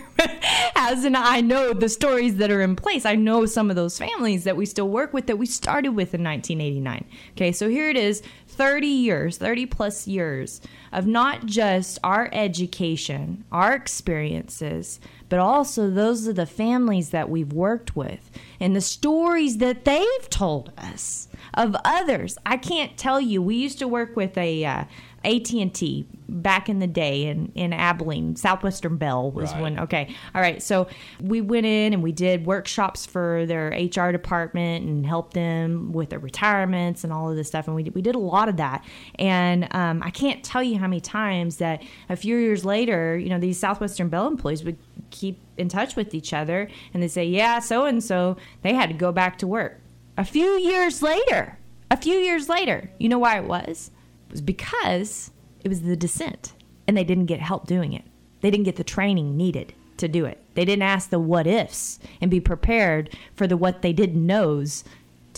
has 0.76 1.06
and 1.06 1.16
i 1.16 1.40
know 1.40 1.72
the 1.72 1.88
stories 1.88 2.36
that 2.38 2.52
are 2.52 2.62
in 2.62 2.76
place 2.76 3.06
i 3.06 3.16
know 3.16 3.46
some 3.46 3.70
of 3.70 3.78
those 3.78 3.98
families 3.98 4.44
that 4.44 4.58
we 4.58 4.66
still 4.66 4.90
work 4.90 5.14
with 5.14 5.28
that 5.28 5.38
we 5.38 5.46
started 5.46 5.90
with 5.90 6.14
in 6.14 6.22
1989 6.22 7.06
okay 7.32 7.54
so 7.54 7.70
here 7.70 7.90
it 7.90 7.96
is 7.96 8.22
30 8.52 8.88
years 8.88 9.38
30 9.38 9.66
plus 9.66 10.08
years 10.08 10.62
of 10.92 11.08
not 11.08 11.46
just 11.46 11.98
our 12.04 12.30
education 12.34 13.44
our 13.52 13.74
experiences 13.74 15.00
but 15.32 15.40
also 15.40 15.90
those 15.90 16.28
are 16.28 16.34
the 16.34 16.46
families 16.46 17.12
that 17.12 17.30
we've 17.30 17.54
worked 17.54 17.96
with 17.96 18.30
and 18.60 18.76
the 18.76 18.82
stories 18.82 19.58
that 19.60 19.86
they've 19.86 20.30
told 20.30 20.74
us 20.78 21.30
of 21.54 21.74
others 21.86 22.38
i 22.46 22.58
can't 22.58 22.98
tell 22.98 23.20
you 23.20 23.42
we 23.42 23.56
used 23.56 23.80
to 23.80 23.88
work 23.88 24.16
with 24.18 24.38
a 24.38 24.66
uh, 24.66 24.84
AT&T 25.24 26.08
back 26.28 26.70
in 26.70 26.80
the 26.80 26.88
day 26.88 27.26
in, 27.26 27.52
in 27.56 27.74
Abilene, 27.74 28.36
Southwestern 28.36 28.98
Bell 28.98 29.30
was 29.32 29.52
Right. 29.52 29.62
when, 29.62 29.80
okay. 29.80 30.16
All 30.34 30.42
right. 30.42 30.64
So 30.64 30.88
we 31.20 31.42
went 31.42 31.66
in 31.66 31.94
and 31.94 32.02
we 32.02 32.12
did 32.12 32.46
workshops 32.46 33.06
for 33.06 33.46
their 33.46 33.70
HR 33.70 34.12
department 34.12 34.86
and 34.86 35.06
helped 35.06 35.34
them 35.34 35.92
with 35.92 36.10
their 36.10 36.20
retirements 36.20 37.04
and 37.04 37.12
all 37.12 37.30
of 37.30 37.36
this 37.36 37.50
stuff. 37.50 37.68
And 37.68 37.76
we 37.76 37.84
did, 37.84 37.94
we 37.94 38.02
did 38.02 38.16
a 38.16 38.20
lot 38.20 38.50
of 38.50 38.58
that. 38.58 38.84
And 39.16 39.68
um, 39.76 40.02
I 40.04 40.10
can't 40.10 40.44
tell 40.44 40.64
you 40.64 40.78
how 40.78 40.88
many 40.88 41.02
times 41.02 41.58
that 41.58 41.84
a 42.10 42.16
few 42.16 42.38
years 42.38 42.66
later, 42.66 43.18
you 43.18 43.30
know, 43.30 43.40
these 43.40 43.60
Southwestern 43.60 44.10
Bell 44.10 44.28
employees 44.28 44.64
would 44.64 44.78
keep 45.12 45.40
in 45.58 45.70
touch 45.70 45.96
with 45.96 46.14
each 46.14 46.34
other 46.34 46.70
and 46.94 47.04
they 47.04 47.08
say, 47.08 47.26
yeah, 47.26 47.60
so-and-so, 47.60 48.38
they 48.64 48.74
had 48.74 48.90
to 48.90 48.96
go 48.96 49.12
back 49.12 49.38
to 49.38 49.48
work. 49.48 49.80
A 50.18 50.26
few 50.26 50.58
years 50.60 51.02
later, 51.02 51.58
a 51.90 51.98
few 51.98 52.16
years 52.16 52.50
later, 52.50 52.90
you 52.98 53.10
know 53.10 53.20
why 53.20 53.38
it 53.38 53.46
was? 53.46 53.92
It 54.28 54.32
was 54.32 54.42
because 54.42 55.32
it 55.64 55.70
was 55.70 55.82
the 55.82 55.96
descent 55.96 56.54
and 56.88 56.98
they 56.98 57.04
didn't 57.04 57.26
get 57.28 57.40
help 57.40 57.68
doing 57.68 57.94
it. 57.94 58.06
They 58.42 58.50
didn't 58.50 58.66
get 58.66 58.78
the 58.78 58.84
training 58.84 59.38
needed 59.38 59.74
to 59.98 60.08
do 60.08 60.26
it. 60.26 60.44
They 60.56 60.66
didn't 60.66 60.84
ask 60.84 61.10
the 61.10 61.20
what 61.20 61.48
ifs 61.48 62.00
and 62.20 62.32
be 62.32 62.40
prepared 62.40 63.16
for 63.36 63.48
the 63.48 63.58
what 63.58 63.82
they 63.82 63.94
didn't 63.94 64.26
knows 64.26 64.84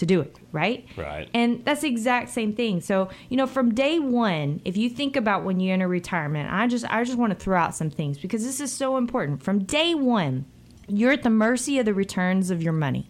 to 0.03 0.15
do 0.15 0.21
it, 0.21 0.37
right? 0.51 0.85
Right. 0.97 1.29
And 1.33 1.63
that's 1.65 1.81
the 1.81 1.87
exact 1.87 2.29
same 2.29 2.53
thing. 2.53 2.81
So, 2.81 3.09
you 3.29 3.37
know, 3.37 3.47
from 3.47 3.73
day 3.73 3.99
1, 3.99 4.61
if 4.65 4.75
you 4.77 4.89
think 4.89 5.15
about 5.15 5.43
when 5.43 5.59
you 5.59 5.73
enter 5.73 5.87
retirement, 5.87 6.51
I 6.51 6.67
just 6.67 6.85
I 6.89 7.03
just 7.03 7.17
want 7.17 7.31
to 7.31 7.39
throw 7.39 7.57
out 7.57 7.75
some 7.75 7.89
things 7.89 8.17
because 8.17 8.43
this 8.43 8.59
is 8.59 8.71
so 8.71 8.97
important. 8.97 9.41
From 9.41 9.63
day 9.63 9.95
1, 9.95 10.45
you're 10.87 11.13
at 11.13 11.23
the 11.23 11.29
mercy 11.29 11.79
of 11.79 11.85
the 11.85 11.93
returns 11.93 12.51
of 12.51 12.61
your 12.61 12.73
money. 12.73 13.09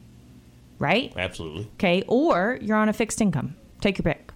Right? 0.80 1.14
Absolutely. 1.16 1.70
Okay, 1.76 2.04
or 2.08 2.60
you're 2.62 2.78
on 2.78 2.90
a 2.90 2.94
fixed 2.94 3.22
income. 3.22 3.56
Take 3.82 3.98
your 3.98 4.04
pick. 4.04 4.32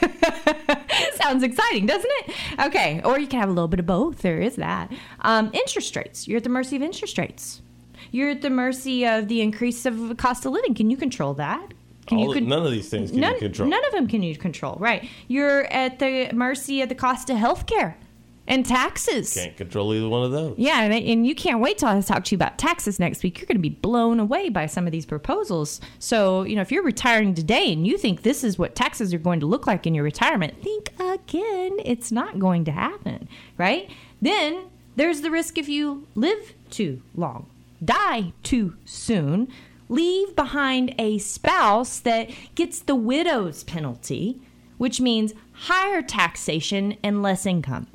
Sounds 1.14 1.42
exciting, 1.42 1.86
doesn't 1.86 2.10
it? 2.18 2.34
Okay, 2.60 3.00
or 3.04 3.18
you 3.18 3.26
can 3.26 3.40
have 3.40 3.48
a 3.48 3.52
little 3.52 3.68
bit 3.68 3.80
of 3.80 3.86
both. 3.86 4.18
There 4.18 4.40
is 4.40 4.56
that. 4.56 4.92
Um, 5.20 5.50
interest 5.52 5.96
rates. 5.96 6.28
You're 6.28 6.36
at 6.36 6.44
the 6.44 6.50
mercy 6.50 6.76
of 6.76 6.82
interest 6.82 7.18
rates. 7.18 7.62
You're 8.10 8.30
at 8.30 8.42
the 8.42 8.50
mercy 8.50 9.06
of 9.06 9.28
the 9.28 9.40
increase 9.40 9.86
of 9.86 10.08
the 10.08 10.14
cost 10.14 10.46
of 10.46 10.52
living. 10.52 10.74
Can 10.74 10.90
you 10.90 10.96
control 10.96 11.34
that? 11.34 11.74
Can 12.06 12.18
All 12.18 12.28
you 12.28 12.34
con- 12.34 12.48
none 12.48 12.64
of 12.64 12.70
these 12.70 12.88
things 12.88 13.10
can 13.10 13.20
none, 13.20 13.34
you 13.34 13.40
control. 13.40 13.68
None 13.68 13.84
of 13.84 13.92
them 13.92 14.06
can 14.06 14.22
you 14.22 14.36
control. 14.36 14.76
Right. 14.78 15.08
You're 15.28 15.64
at 15.72 15.98
the 15.98 16.30
mercy 16.32 16.80
of 16.82 16.88
the 16.88 16.94
cost 16.94 17.30
of 17.30 17.36
health 17.36 17.66
care 17.66 17.98
and 18.46 18.64
taxes. 18.64 19.34
Can't 19.34 19.56
control 19.56 19.92
either 19.92 20.08
one 20.08 20.24
of 20.24 20.30
those. 20.30 20.54
Yeah, 20.58 20.82
and, 20.82 20.94
and 20.94 21.26
you 21.26 21.34
can't 21.34 21.60
wait 21.60 21.78
till 21.78 21.88
I 21.88 22.00
talk 22.00 22.24
to 22.24 22.34
you 22.34 22.36
about 22.36 22.58
taxes 22.58 23.00
next 23.00 23.22
week. 23.22 23.38
You're 23.38 23.46
going 23.46 23.56
to 23.56 23.62
be 23.62 23.70
blown 23.70 24.20
away 24.20 24.48
by 24.48 24.66
some 24.66 24.86
of 24.86 24.92
these 24.92 25.06
proposals. 25.06 25.80
So, 25.98 26.44
you 26.44 26.54
know, 26.54 26.62
if 26.62 26.70
you're 26.70 26.84
retiring 26.84 27.34
today 27.34 27.72
and 27.72 27.86
you 27.86 27.98
think 27.98 28.22
this 28.22 28.44
is 28.44 28.58
what 28.58 28.74
taxes 28.74 29.12
are 29.12 29.18
going 29.18 29.40
to 29.40 29.46
look 29.46 29.66
like 29.66 29.86
in 29.86 29.94
your 29.94 30.04
retirement, 30.04 30.62
think 30.62 30.92
again. 31.00 31.78
It's 31.84 32.12
not 32.12 32.38
going 32.38 32.64
to 32.66 32.72
happen, 32.72 33.28
right? 33.58 33.90
Then 34.22 34.66
there's 34.94 35.22
the 35.22 35.30
risk 35.30 35.58
if 35.58 35.68
you 35.68 36.06
live 36.14 36.54
too 36.70 37.02
long, 37.14 37.46
die 37.84 38.32
too 38.42 38.76
soon, 38.84 39.48
leave 39.88 40.34
behind 40.34 40.94
a 40.98 41.18
spouse 41.18 41.98
that 42.00 42.30
gets 42.54 42.80
the 42.80 42.94
widow's 42.94 43.64
penalty, 43.64 44.40
which 44.78 45.00
means 45.00 45.34
higher 45.52 46.02
taxation 46.02 46.96
and 47.02 47.22
less 47.22 47.46
income. 47.46 47.86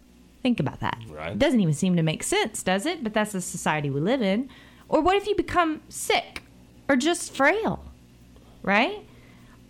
Think 0.42 0.60
about 0.60 0.80
that. 0.80 0.98
Right. 1.08 1.34
It 1.34 1.40
doesn't 1.40 1.60
even 1.60 1.74
seem 1.74 1.96
to 1.96 2.04
make 2.04 2.24
sense, 2.24 2.64
does 2.64 2.86
it? 2.86 3.04
But 3.04 3.14
that's 3.14 3.34
the 3.34 3.42
society 3.42 3.90
we 3.90 4.00
live 4.00 4.22
in. 4.22 4.50
Or 4.90 5.02
what 5.02 5.16
if 5.16 5.28
you 5.28 5.36
become 5.36 5.82
sick 5.90 6.42
or 6.90 6.96
just 6.96 7.34
frail? 7.34 7.86
Right? 8.64 9.06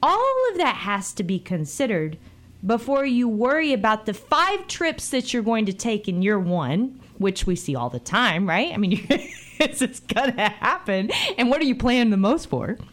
All 0.01 0.36
of 0.51 0.58
that 0.58 0.77
has 0.77 1.13
to 1.13 1.24
be 1.24 1.39
considered 1.39 2.18
before 2.65 3.06
you 3.06 3.27
worry 3.27 3.74
about 3.74 4.06
the 4.06 4.13
five 4.13 4.68
trips 4.68 5.10
that 5.10 5.34
you're 5.34 5.44
going 5.44 5.65
to 5.65 5.74
take 5.74 6.08
in 6.08 6.22
year 6.22 6.39
one, 6.39 7.00
which 7.21 7.45
we 7.45 7.55
see 7.55 7.75
all 7.75 7.89
the 7.89 7.99
time, 7.99 8.47
right? 8.49 8.73
I 8.73 8.77
mean, 8.77 9.05
it's 9.59 9.79
just 9.79 10.07
gonna 10.07 10.49
happen. 10.49 11.11
And 11.37 11.49
what 11.49 11.61
are 11.61 11.65
you 11.65 11.75
planning 11.75 12.09
the 12.11 12.17
most 12.17 12.47
for? 12.49 12.77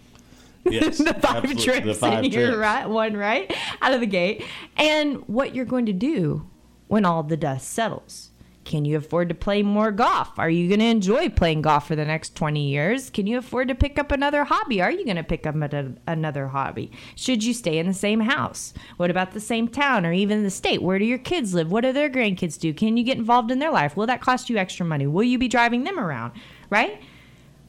Yes. 0.71 0.99
the 0.99 1.15
five 1.15 1.45
absolutely. 1.45 1.65
trips 1.65 1.87
The 1.87 1.95
five 1.95 2.25
in 2.25 2.31
trips. 2.31 2.57
right, 2.57 2.87
one 2.87 3.17
right 3.17 3.51
out 3.81 3.95
of 3.95 4.01
the 4.01 4.07
gate, 4.07 4.45
and 4.77 5.27
what 5.27 5.55
you're 5.55 5.65
going 5.65 5.87
to 5.87 5.95
do 5.95 6.47
when 6.89 7.07
all 7.07 7.23
the 7.23 7.39
dust 7.39 7.71
settles? 7.71 8.29
Can 8.69 8.85
you 8.85 8.99
afford 8.99 9.31
to 9.31 9.35
play 9.35 9.63
more 9.63 9.91
golf? 9.91 10.39
Are 10.39 10.51
you 10.51 10.69
going 10.69 10.81
to 10.81 10.85
enjoy 10.85 11.31
playing 11.31 11.63
golf 11.63 11.89
for 11.89 11.97
the 11.97 12.05
next 12.05 12.37
20 12.37 12.69
years? 12.69 13.09
Can 13.09 13.27
you 13.27 13.39
afford 13.39 13.69
to 13.69 13.75
pick 13.75 13.99
up 13.99 14.13
another 14.13 14.45
hobby? 14.45 14.83
Are 14.83 14.91
you 14.91 15.07
going 15.07 15.17
to 15.17 15.23
pick 15.23 15.47
up 15.47 15.55
a, 15.55 15.95
another 16.07 16.49
hobby? 16.49 16.93
Should 17.17 17.43
you 17.43 17.55
stay 17.55 17.79
in 17.79 17.87
the 17.87 17.95
same 17.95 18.21
house? 18.21 18.75
What 18.99 19.11
about 19.11 19.33
the 19.33 19.41
same 19.41 19.69
town 19.69 20.05
or 20.05 20.13
even 20.13 20.43
the 20.43 20.51
state? 20.51 20.83
Where 20.83 20.99
do 20.99 21.07
your 21.07 21.17
kids 21.17 21.55
live? 21.55 21.73
What 21.73 21.81
do 21.81 21.95
their 21.95 22.11
grandkids 22.11 22.61
do? 22.61 22.75
Can 22.75 22.99
you 22.99 23.05
get 23.05 23.17
involved 23.17 23.51
in 23.51 23.59
their 23.59 23.71
life? 23.71 23.97
Will 23.97 24.07
that 24.07 24.21
cost 24.21 24.51
you 24.51 24.59
extra 24.59 24.85
money? 24.85 25.07
Will 25.07 25.25
you 25.25 25.39
be 25.39 25.49
driving 25.49 25.85
them 25.85 25.99
around? 25.99 26.33
Right? 26.69 27.01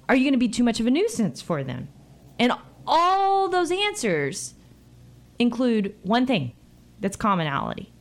Are 0.10 0.18
you 0.18 0.26
going 0.26 0.34
to 0.34 0.38
be 0.38 0.50
too 0.50 0.66
much 0.66 0.82
of 0.82 0.86
a 0.86 0.92
nuisance 0.92 1.42
for 1.42 1.64
them? 1.64 1.88
And 2.38 2.52
all 2.86 3.48
those 3.48 3.72
answers 3.72 4.54
include 5.40 5.96
one 6.04 6.26
thing 6.26 6.52
that's 7.00 7.16
commonality 7.16 7.94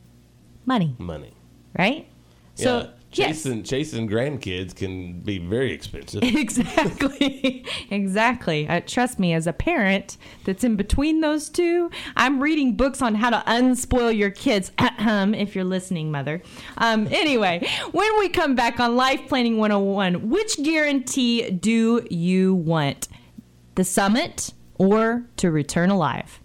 money. 0.67 0.97
Money. 0.99 1.33
Right? 1.79 2.09
So, 2.59 2.79
yeah. 2.79 2.91
Chasing 3.11 3.59
yes. 3.59 3.69
chasing 3.69 4.07
grandkids 4.07 4.77
can 4.77 5.21
be 5.21 5.39
very 5.39 5.73
expensive. 5.73 6.23
Exactly, 6.39 7.65
exactly. 7.91 8.69
Uh, 8.69 8.81
trust 8.87 9.19
me, 9.19 9.33
as 9.33 9.47
a 9.47 9.53
parent 9.53 10.19
that's 10.45 10.63
in 10.63 10.77
between 10.77 11.21
those 11.21 11.49
two, 11.49 11.91
I'm 12.17 12.41
reading 12.41 12.77
books 12.77 13.01
on 13.01 13.15
how 13.15 13.31
to 13.31 13.43
unspoil 13.47 14.17
your 14.17 14.31
kids. 14.31 14.73
if 14.79 15.55
you're 15.55 15.65
listening, 15.65 16.11
mother. 16.11 16.43
Um, 16.77 17.07
anyway, 17.11 17.67
when 17.93 18.19
we 18.19 18.29
come 18.29 18.55
back 18.55 18.79
on 18.79 18.95
Life 18.95 19.27
Planning 19.29 19.57
101, 19.57 20.29
which 20.29 20.63
guarantee 20.63 21.51
do 21.51 22.07
you 22.11 22.55
want? 22.55 23.09
The 23.75 23.85
summit 23.85 24.53
or 24.75 25.25
to 25.39 25.51
return 25.51 25.91
alive? 25.91 26.41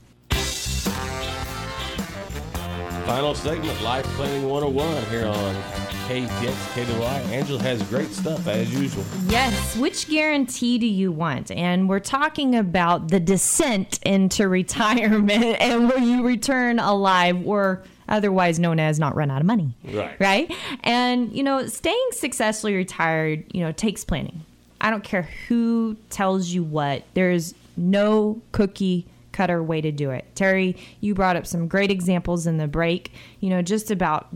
Final 3.05 3.35
segment, 3.35 3.81
Life 3.81 4.05
Planning 4.15 4.47
101 4.47 5.05
here 5.07 5.25
on 5.27 5.82
KTX, 6.07 6.51
KDY. 6.75 7.31
Angela 7.31 7.61
has 7.63 7.81
great 7.83 8.11
stuff 8.11 8.45
as 8.47 8.73
usual. 8.73 9.05
Yes. 9.27 9.77
Which 9.77 10.09
guarantee 10.09 10.77
do 10.77 10.85
you 10.85 11.13
want? 11.13 11.49
And 11.49 11.87
we're 11.87 12.01
talking 12.01 12.55
about 12.55 13.07
the 13.07 13.21
descent 13.21 13.99
into 14.03 14.47
retirement 14.49 15.61
and 15.61 15.87
will 15.87 15.99
you 15.99 16.23
return 16.23 16.79
alive 16.79 17.47
or 17.47 17.83
otherwise 18.09 18.59
known 18.59 18.79
as 18.79 18.99
not 18.99 19.15
run 19.15 19.31
out 19.31 19.39
of 19.39 19.47
money. 19.47 19.75
Right. 19.85 20.19
Right? 20.19 20.53
And, 20.81 21.31
you 21.31 21.41
know, 21.41 21.67
staying 21.67 22.09
successfully 22.11 22.75
retired, 22.75 23.45
you 23.53 23.61
know, 23.61 23.71
takes 23.71 24.03
planning. 24.03 24.43
I 24.81 24.89
don't 24.89 25.05
care 25.05 25.29
who 25.47 25.95
tells 26.09 26.49
you 26.49 26.63
what. 26.63 27.03
There's 27.13 27.53
no 27.77 28.41
cookie 28.51 29.07
cutter 29.31 29.63
way 29.63 29.81
to 29.81 29.91
do 29.91 30.11
it. 30.11 30.25
Terry, 30.35 30.77
you 31.01 31.15
brought 31.15 31.35
up 31.35 31.47
some 31.47 31.67
great 31.67 31.91
examples 31.91 32.45
in 32.45 32.57
the 32.57 32.67
break, 32.67 33.11
you 33.39 33.49
know, 33.49 33.61
just 33.61 33.89
about 33.91 34.27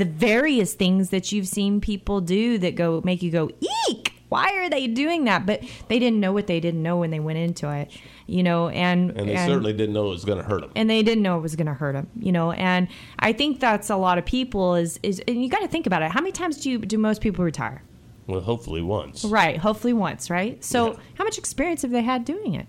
the 0.00 0.04
various 0.04 0.74
things 0.74 1.10
that 1.10 1.30
you've 1.30 1.48
seen 1.48 1.80
people 1.80 2.20
do 2.20 2.58
that 2.58 2.74
go 2.74 3.00
make 3.04 3.22
you 3.22 3.30
go 3.30 3.50
eek 3.88 4.14
why 4.28 4.52
are 4.58 4.70
they 4.70 4.86
doing 4.86 5.24
that? 5.24 5.44
But 5.44 5.64
they 5.88 5.98
didn't 5.98 6.20
know 6.20 6.32
what 6.32 6.46
they 6.46 6.60
didn't 6.60 6.84
know 6.84 6.98
when 6.98 7.10
they 7.10 7.18
went 7.18 7.38
into 7.38 7.68
it 7.68 7.90
you 8.30 8.44
know 8.44 8.68
and 8.68 9.10
and 9.10 9.28
they 9.28 9.34
and, 9.34 9.50
certainly 9.50 9.72
didn't 9.72 9.92
know 9.92 10.06
it 10.06 10.10
was 10.10 10.24
going 10.24 10.38
to 10.38 10.44
hurt 10.44 10.60
them 10.60 10.70
and 10.76 10.88
they 10.88 11.02
didn't 11.02 11.22
know 11.22 11.36
it 11.36 11.40
was 11.40 11.56
going 11.56 11.66
to 11.66 11.74
hurt 11.74 11.94
them 11.94 12.08
you 12.16 12.30
know 12.30 12.52
and 12.52 12.86
i 13.18 13.32
think 13.32 13.58
that's 13.58 13.90
a 13.90 13.96
lot 13.96 14.18
of 14.18 14.24
people 14.24 14.76
is 14.76 15.00
is 15.02 15.20
and 15.26 15.42
you 15.42 15.50
got 15.50 15.60
to 15.60 15.68
think 15.68 15.86
about 15.86 16.02
it. 16.02 16.10
How 16.12 16.20
many 16.20 16.32
times 16.32 16.58
do 16.58 16.70
you 16.70 16.78
do 16.78 16.96
most 16.96 17.20
people 17.20 17.44
retire? 17.44 17.82
Well 18.26 18.40
hopefully 18.40 18.82
once. 18.82 19.24
Right 19.24 19.56
hopefully 19.58 19.92
once 19.92 20.30
right? 20.30 20.62
So 20.64 20.92
yeah. 20.92 20.98
how 21.14 21.24
much 21.24 21.38
experience 21.38 21.82
have 21.82 21.90
they 21.90 22.02
had 22.02 22.24
doing 22.24 22.54
it? 22.54 22.68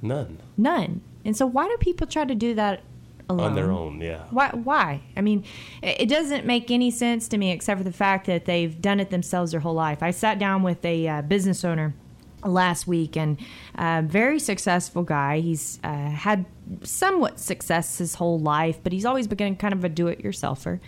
None. 0.00 0.40
None. 0.56 1.02
And 1.24 1.36
so 1.36 1.46
why 1.46 1.68
do 1.68 1.76
people 1.78 2.06
try 2.06 2.24
to 2.24 2.34
do 2.34 2.54
that 2.54 2.80
alone. 3.28 3.50
On 3.50 3.54
their 3.54 3.70
own, 3.70 4.00
yeah. 4.00 4.24
Why? 4.30 4.50
Why? 4.50 5.00
I 5.16 5.20
mean, 5.20 5.44
it 5.82 6.08
doesn't 6.08 6.44
make 6.44 6.70
any 6.70 6.90
sense 6.90 7.28
to 7.28 7.38
me 7.38 7.50
except 7.50 7.78
for 7.78 7.84
the 7.84 7.92
fact 7.92 8.26
that 8.26 8.44
they've 8.44 8.80
done 8.80 9.00
it 9.00 9.10
themselves 9.10 9.52
their 9.52 9.60
whole 9.60 9.74
life. 9.74 10.02
I 10.02 10.10
sat 10.10 10.38
down 10.38 10.62
with 10.62 10.84
a 10.84 11.08
uh, 11.08 11.22
business 11.22 11.64
owner 11.64 11.94
last 12.44 12.86
week 12.86 13.16
and 13.16 13.38
a 13.76 13.84
uh, 13.84 14.02
very 14.02 14.38
successful 14.38 15.02
guy 15.02 15.40
he's 15.40 15.80
uh, 15.82 16.10
had 16.10 16.44
somewhat 16.82 17.40
success 17.40 17.98
his 17.98 18.14
whole 18.14 18.38
life 18.38 18.80
but 18.82 18.92
he's 18.92 19.04
always 19.04 19.26
been 19.26 19.56
kind 19.56 19.72
of 19.72 19.84
a 19.84 19.88
do-it-yourselfer 19.88 20.78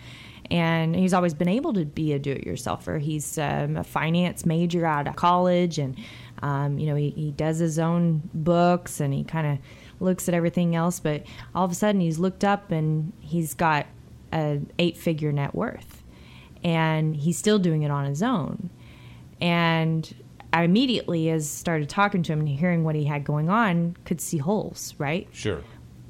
and 0.49 0.95
he's 0.95 1.13
always 1.13 1.33
been 1.33 1.47
able 1.49 1.73
to 1.73 1.83
be 1.83 2.13
a 2.13 2.19
do-it-yourselfer 2.19 3.01
he's 3.01 3.37
um, 3.37 3.75
a 3.77 3.83
finance 3.83 4.45
major 4.45 4.85
out 4.85 5.07
of 5.07 5.15
college 5.15 5.79
and 5.79 5.97
um, 6.41 6.77
you 6.77 6.85
know 6.85 6.95
he, 6.95 7.09
he 7.11 7.31
does 7.31 7.57
his 7.57 7.79
own 7.79 8.21
books 8.33 8.99
and 8.99 9.13
he 9.13 9.23
kind 9.23 9.47
of 9.47 9.57
looks 9.99 10.27
at 10.27 10.33
everything 10.33 10.75
else, 10.75 10.99
but 10.99 11.23
all 11.55 11.65
of 11.65 11.71
a 11.71 11.75
sudden 11.75 12.01
he's 12.01 12.19
looked 12.19 12.43
up 12.43 12.71
and 12.71 13.13
he's 13.19 13.53
got 13.53 13.87
a 14.33 14.59
eight 14.79 14.97
figure 14.97 15.31
net 15.31 15.55
worth, 15.55 16.03
and 16.63 17.15
he's 17.15 17.37
still 17.37 17.59
doing 17.59 17.83
it 17.83 17.91
on 17.91 18.05
his 18.05 18.21
own. 18.21 18.69
And 19.39 20.13
I 20.53 20.63
immediately, 20.63 21.29
as 21.29 21.49
started 21.49 21.89
talking 21.89 22.23
to 22.23 22.33
him 22.33 22.39
and 22.39 22.49
hearing 22.49 22.83
what 22.83 22.95
he 22.95 23.05
had 23.05 23.23
going 23.23 23.49
on, 23.49 23.95
could 24.05 24.21
see 24.21 24.37
holes. 24.37 24.93
Right? 24.97 25.27
Sure. 25.31 25.63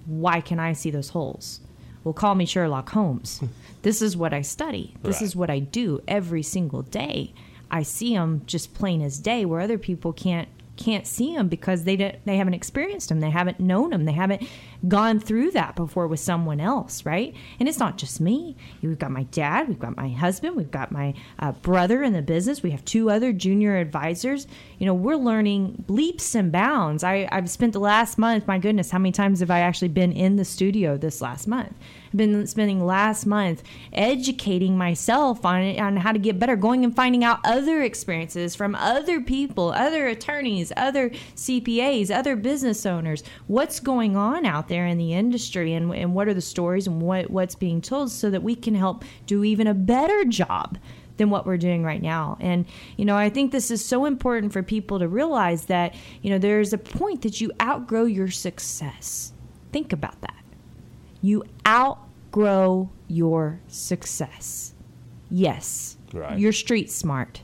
Why 0.05 0.41
can 0.41 0.59
I 0.59 0.73
see 0.73 0.89
those 0.89 1.09
holes? 1.09 1.61
Well, 2.03 2.13
call 2.13 2.35
me 2.35 2.45
Sherlock 2.45 2.89
Holmes. 2.89 3.41
this 3.81 4.01
is 4.01 4.15
what 4.15 4.33
I 4.33 4.41
study. 4.41 4.95
This 5.03 5.17
right. 5.17 5.23
is 5.23 5.35
what 5.35 5.49
I 5.49 5.59
do 5.59 6.01
every 6.07 6.43
single 6.43 6.83
day. 6.83 7.33
I 7.69 7.83
see 7.83 8.13
them 8.13 8.43
just 8.45 8.73
plain 8.73 9.01
as 9.01 9.19
day, 9.19 9.43
where 9.43 9.59
other 9.59 9.77
people 9.77 10.13
can't 10.13 10.47
can't 10.77 11.05
see 11.05 11.35
them 11.35 11.47
because 11.47 11.83
they 11.83 11.95
don't, 11.95 12.15
they 12.25 12.37
haven't 12.37 12.53
experienced 12.53 13.09
them. 13.09 13.19
They 13.19 13.29
haven't 13.29 13.59
known 13.59 13.89
them. 13.89 14.05
They 14.05 14.13
haven't 14.13 14.47
gone 14.87 15.19
through 15.19 15.51
that 15.51 15.75
before 15.75 16.07
with 16.07 16.19
someone 16.19 16.59
else, 16.59 17.05
right? 17.05 17.33
And 17.59 17.67
it's 17.67 17.79
not 17.79 17.97
just 17.97 18.21
me. 18.21 18.55
We've 18.81 18.99
got 18.99 19.11
my 19.11 19.23
dad, 19.23 19.67
we've 19.67 19.79
got 19.79 19.97
my 19.97 20.09
husband, 20.09 20.55
we've 20.55 20.71
got 20.71 20.91
my 20.91 21.13
uh, 21.39 21.51
brother 21.51 22.03
in 22.03 22.13
the 22.13 22.21
business. 22.21 22.63
We 22.63 22.71
have 22.71 22.85
two 22.85 23.09
other 23.09 23.33
junior 23.33 23.77
advisors. 23.77 24.47
You 24.77 24.85
know, 24.85 24.93
we're 24.93 25.15
learning 25.15 25.83
leaps 25.87 26.35
and 26.35 26.51
bounds. 26.51 27.03
I, 27.03 27.27
I've 27.31 27.49
spent 27.49 27.73
the 27.73 27.79
last 27.79 28.17
month. 28.17 28.47
My 28.47 28.59
goodness, 28.59 28.91
how 28.91 28.99
many 28.99 29.11
times 29.11 29.39
have 29.39 29.51
I 29.51 29.59
actually 29.59 29.89
been 29.89 30.11
in 30.11 30.35
the 30.35 30.45
studio 30.45 30.97
this 30.97 31.21
last 31.21 31.47
month? 31.47 31.73
Been 32.15 32.47
spending 32.47 32.85
last 32.85 33.25
month 33.25 33.63
educating 33.93 34.77
myself 34.77 35.45
on 35.45 35.79
on 35.79 35.97
how 35.97 36.11
to 36.11 36.19
get 36.19 36.39
better, 36.39 36.55
going 36.55 36.83
and 36.83 36.95
finding 36.95 37.23
out 37.23 37.39
other 37.43 37.81
experiences 37.81 38.55
from 38.55 38.75
other 38.75 39.21
people, 39.21 39.69
other 39.71 40.07
attorneys, 40.07 40.71
other 40.77 41.09
CPAs, 41.35 42.11
other 42.11 42.35
business 42.35 42.85
owners. 42.85 43.23
What's 43.47 43.79
going 43.79 44.15
on 44.15 44.45
out 44.45 44.67
there 44.67 44.85
in 44.85 44.97
the 44.97 45.13
industry, 45.13 45.73
and 45.73 45.93
and 45.93 46.13
what 46.13 46.27
are 46.27 46.33
the 46.33 46.41
stories 46.41 46.87
and 46.87 47.01
what 47.01 47.29
what's 47.29 47.55
being 47.55 47.81
told, 47.81 48.11
so 48.11 48.29
that 48.29 48.43
we 48.43 48.55
can 48.55 48.75
help 48.75 49.03
do 49.25 49.43
even 49.43 49.67
a 49.67 49.73
better 49.73 50.23
job 50.25 50.77
than 51.17 51.29
what 51.29 51.45
we're 51.45 51.57
doing 51.57 51.83
right 51.83 52.01
now. 52.01 52.37
And, 52.39 52.65
you 52.95 53.05
know, 53.05 53.17
I 53.17 53.29
think 53.29 53.51
this 53.51 53.71
is 53.71 53.83
so 53.83 54.05
important 54.05 54.53
for 54.53 54.63
people 54.63 54.99
to 54.99 55.07
realize 55.07 55.65
that, 55.65 55.95
you 56.21 56.29
know, 56.29 56.37
there's 56.37 56.73
a 56.73 56.77
point 56.77 57.23
that 57.23 57.41
you 57.41 57.51
outgrow 57.61 58.05
your 58.05 58.29
success. 58.29 59.33
Think 59.71 59.91
about 59.91 60.21
that. 60.21 60.35
You 61.21 61.43
outgrow 61.65 62.89
your 63.07 63.59
success. 63.67 64.73
Yes. 65.29 65.97
Right. 66.13 66.37
You're 66.37 66.53
street 66.53 66.91
smart. 66.91 67.41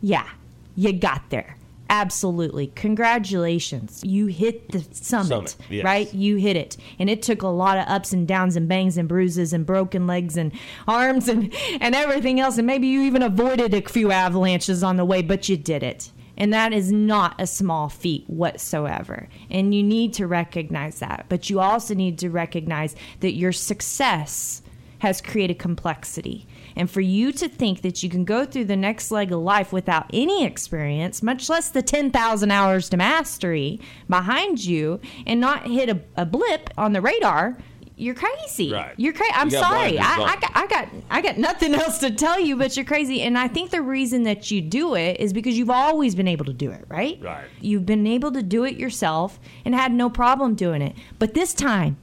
Yeah. 0.00 0.28
You 0.76 0.92
got 0.92 1.30
there. 1.30 1.56
Absolutely. 1.90 2.68
Congratulations. 2.68 4.02
You 4.02 4.26
hit 4.26 4.72
the 4.72 4.80
summit, 4.92 5.28
summit 5.28 5.56
yes. 5.68 5.84
right? 5.84 6.12
You 6.14 6.36
hit 6.36 6.56
it. 6.56 6.78
And 6.98 7.10
it 7.10 7.20
took 7.20 7.42
a 7.42 7.48
lot 7.48 7.76
of 7.76 7.84
ups 7.86 8.14
and 8.14 8.26
downs 8.26 8.56
and 8.56 8.66
bangs 8.66 8.96
and 8.96 9.06
bruises 9.06 9.52
and 9.52 9.66
broken 9.66 10.06
legs 10.06 10.38
and 10.38 10.52
arms 10.88 11.28
and, 11.28 11.54
and 11.82 11.94
everything 11.94 12.40
else. 12.40 12.56
And 12.56 12.66
maybe 12.66 12.86
you 12.86 13.02
even 13.02 13.22
avoided 13.22 13.74
a 13.74 13.82
few 13.82 14.10
avalanches 14.10 14.82
on 14.82 14.96
the 14.96 15.04
way, 15.04 15.20
but 15.20 15.50
you 15.50 15.58
did 15.58 15.82
it. 15.82 16.10
And 16.36 16.52
that 16.52 16.72
is 16.72 16.90
not 16.90 17.40
a 17.40 17.46
small 17.46 17.88
feat 17.88 18.24
whatsoever. 18.26 19.28
And 19.50 19.74
you 19.74 19.82
need 19.82 20.14
to 20.14 20.26
recognize 20.26 20.98
that. 21.00 21.26
But 21.28 21.50
you 21.50 21.60
also 21.60 21.94
need 21.94 22.18
to 22.20 22.30
recognize 22.30 22.96
that 23.20 23.34
your 23.34 23.52
success 23.52 24.62
has 25.00 25.20
created 25.20 25.58
complexity. 25.58 26.46
And 26.76 26.88
for 26.88 27.00
you 27.00 27.32
to 27.32 27.48
think 27.48 27.82
that 27.82 28.04
you 28.04 28.08
can 28.08 28.24
go 28.24 28.44
through 28.44 28.66
the 28.66 28.76
next 28.76 29.10
leg 29.10 29.32
of 29.32 29.40
life 29.40 29.72
without 29.72 30.06
any 30.12 30.44
experience, 30.44 31.24
much 31.24 31.48
less 31.48 31.68
the 31.68 31.82
10,000 31.82 32.50
hours 32.52 32.88
to 32.88 32.96
mastery 32.96 33.80
behind 34.08 34.64
you, 34.64 35.00
and 35.26 35.40
not 35.40 35.66
hit 35.66 35.88
a, 35.88 36.00
a 36.16 36.24
blip 36.24 36.70
on 36.78 36.92
the 36.92 37.00
radar 37.00 37.58
you're 38.02 38.14
crazy. 38.14 38.72
Right. 38.72 38.94
You're 38.96 39.12
crazy. 39.12 39.32
I'm 39.34 39.48
you 39.48 39.58
sorry. 39.58 39.98
I, 39.98 40.14
I, 40.14 40.36
got, 40.36 40.50
I 40.54 40.66
got, 40.66 40.88
I 41.10 41.20
got 41.22 41.38
nothing 41.38 41.74
else 41.76 41.98
to 41.98 42.10
tell 42.10 42.40
you, 42.40 42.56
but 42.56 42.76
you're 42.76 42.84
crazy. 42.84 43.22
And 43.22 43.38
I 43.38 43.48
think 43.48 43.70
the 43.70 43.80
reason 43.80 44.24
that 44.24 44.50
you 44.50 44.60
do 44.60 44.94
it 44.96 45.20
is 45.20 45.32
because 45.32 45.56
you've 45.56 45.70
always 45.70 46.14
been 46.14 46.28
able 46.28 46.44
to 46.46 46.52
do 46.52 46.70
it, 46.72 46.84
right? 46.88 47.18
Right. 47.22 47.44
You've 47.60 47.86
been 47.86 48.06
able 48.06 48.32
to 48.32 48.42
do 48.42 48.64
it 48.64 48.76
yourself 48.76 49.38
and 49.64 49.74
had 49.74 49.92
no 49.92 50.10
problem 50.10 50.54
doing 50.54 50.82
it. 50.82 50.96
But 51.18 51.34
this 51.34 51.54
time, 51.54 51.96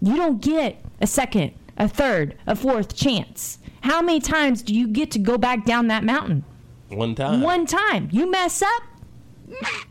you 0.00 0.16
don't 0.16 0.42
get 0.42 0.84
a 1.00 1.06
second, 1.06 1.52
a 1.78 1.88
third, 1.88 2.36
a 2.46 2.56
fourth 2.56 2.96
chance. 2.96 3.58
How 3.82 4.02
many 4.02 4.20
times 4.20 4.62
do 4.62 4.74
you 4.74 4.88
get 4.88 5.12
to 5.12 5.18
go 5.18 5.38
back 5.38 5.64
down 5.64 5.86
that 5.86 6.04
mountain? 6.04 6.44
One 6.88 7.14
time. 7.14 7.40
One 7.40 7.66
time. 7.66 8.08
You 8.10 8.30
mess 8.30 8.62
up 8.62 8.82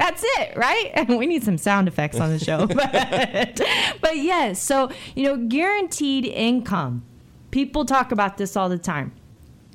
that's 0.00 0.24
it, 0.24 0.56
right? 0.56 0.90
And 0.94 1.08
we 1.18 1.26
need 1.26 1.44
some 1.44 1.58
sound 1.58 1.86
effects 1.86 2.18
on 2.18 2.30
the 2.30 2.38
show. 2.38 2.66
but, 2.68 3.60
but 4.00 4.16
yes, 4.16 4.60
so, 4.60 4.90
you 5.14 5.24
know, 5.24 5.36
guaranteed 5.36 6.24
income 6.24 7.04
People 7.50 7.84
talk 7.84 8.12
about 8.12 8.36
this 8.36 8.56
all 8.56 8.68
the 8.68 8.78
time. 8.78 9.12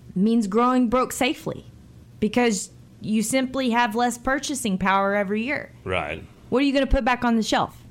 It 0.10 0.16
means 0.16 0.48
growing 0.48 0.90
broke 0.90 1.12
safely 1.12 1.66
because 2.20 2.72
you 3.02 3.22
simply 3.22 3.72
have 3.72 3.96
less 3.96 4.18
purchasing 4.18 4.78
power 4.78 5.14
every 5.14 5.44
year. 5.44 5.74
Right. 5.84 6.24
What 6.50 6.62
are 6.62 6.66
you 6.66 6.72
going 6.72 6.86
to 6.86 6.92
put 6.92 7.04
back 7.04 7.26
on 7.26 7.36
the 7.36 7.44
shelf? 7.44 7.84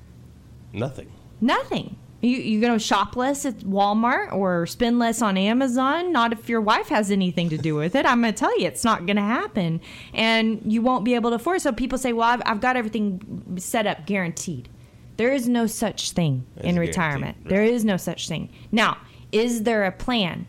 Nothing. 0.72 1.12
Nothing. 1.40 1.96
You, 2.24 2.38
you're 2.38 2.60
going 2.60 2.72
to 2.78 2.84
shop 2.84 3.16
less 3.16 3.44
at 3.44 3.58
Walmart 3.58 4.32
or 4.32 4.66
spend 4.66 4.98
less 4.98 5.20
on 5.20 5.36
Amazon? 5.36 6.10
Not 6.10 6.32
if 6.32 6.48
your 6.48 6.60
wife 6.62 6.88
has 6.88 7.10
anything 7.10 7.50
to 7.50 7.58
do 7.58 7.74
with 7.74 7.94
it. 7.94 8.06
I'm 8.06 8.22
going 8.22 8.32
to 8.32 8.38
tell 8.38 8.58
you, 8.58 8.66
it's 8.66 8.82
not 8.84 9.04
going 9.04 9.16
to 9.16 9.22
happen. 9.22 9.80
And 10.14 10.60
you 10.64 10.80
won't 10.80 11.04
be 11.04 11.14
able 11.14 11.30
to 11.30 11.36
afford 11.36 11.58
it. 11.58 11.60
So 11.60 11.72
people 11.72 11.98
say, 11.98 12.14
well, 12.14 12.28
I've, 12.28 12.42
I've 12.46 12.60
got 12.60 12.76
everything 12.76 13.56
set 13.58 13.86
up 13.86 14.06
guaranteed. 14.06 14.70
There 15.18 15.32
is 15.32 15.48
no 15.48 15.66
such 15.66 16.12
thing 16.12 16.46
As 16.56 16.64
in 16.64 16.78
retirement. 16.78 17.36
guarantee, 17.44 17.48
There 17.54 17.64
is 17.64 17.84
no 17.84 17.96
such 17.98 18.26
thing. 18.26 18.50
Now, 18.72 18.96
is 19.30 19.64
there 19.64 19.84
a 19.84 19.92
plan 19.92 20.46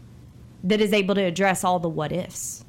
that 0.63 0.79
is 0.79 0.93
able 0.93 1.15
to 1.15 1.21
address 1.23 1.63
all 1.63 1.79
the 1.79 1.89
what 1.89 2.11
ifs? 2.11 2.63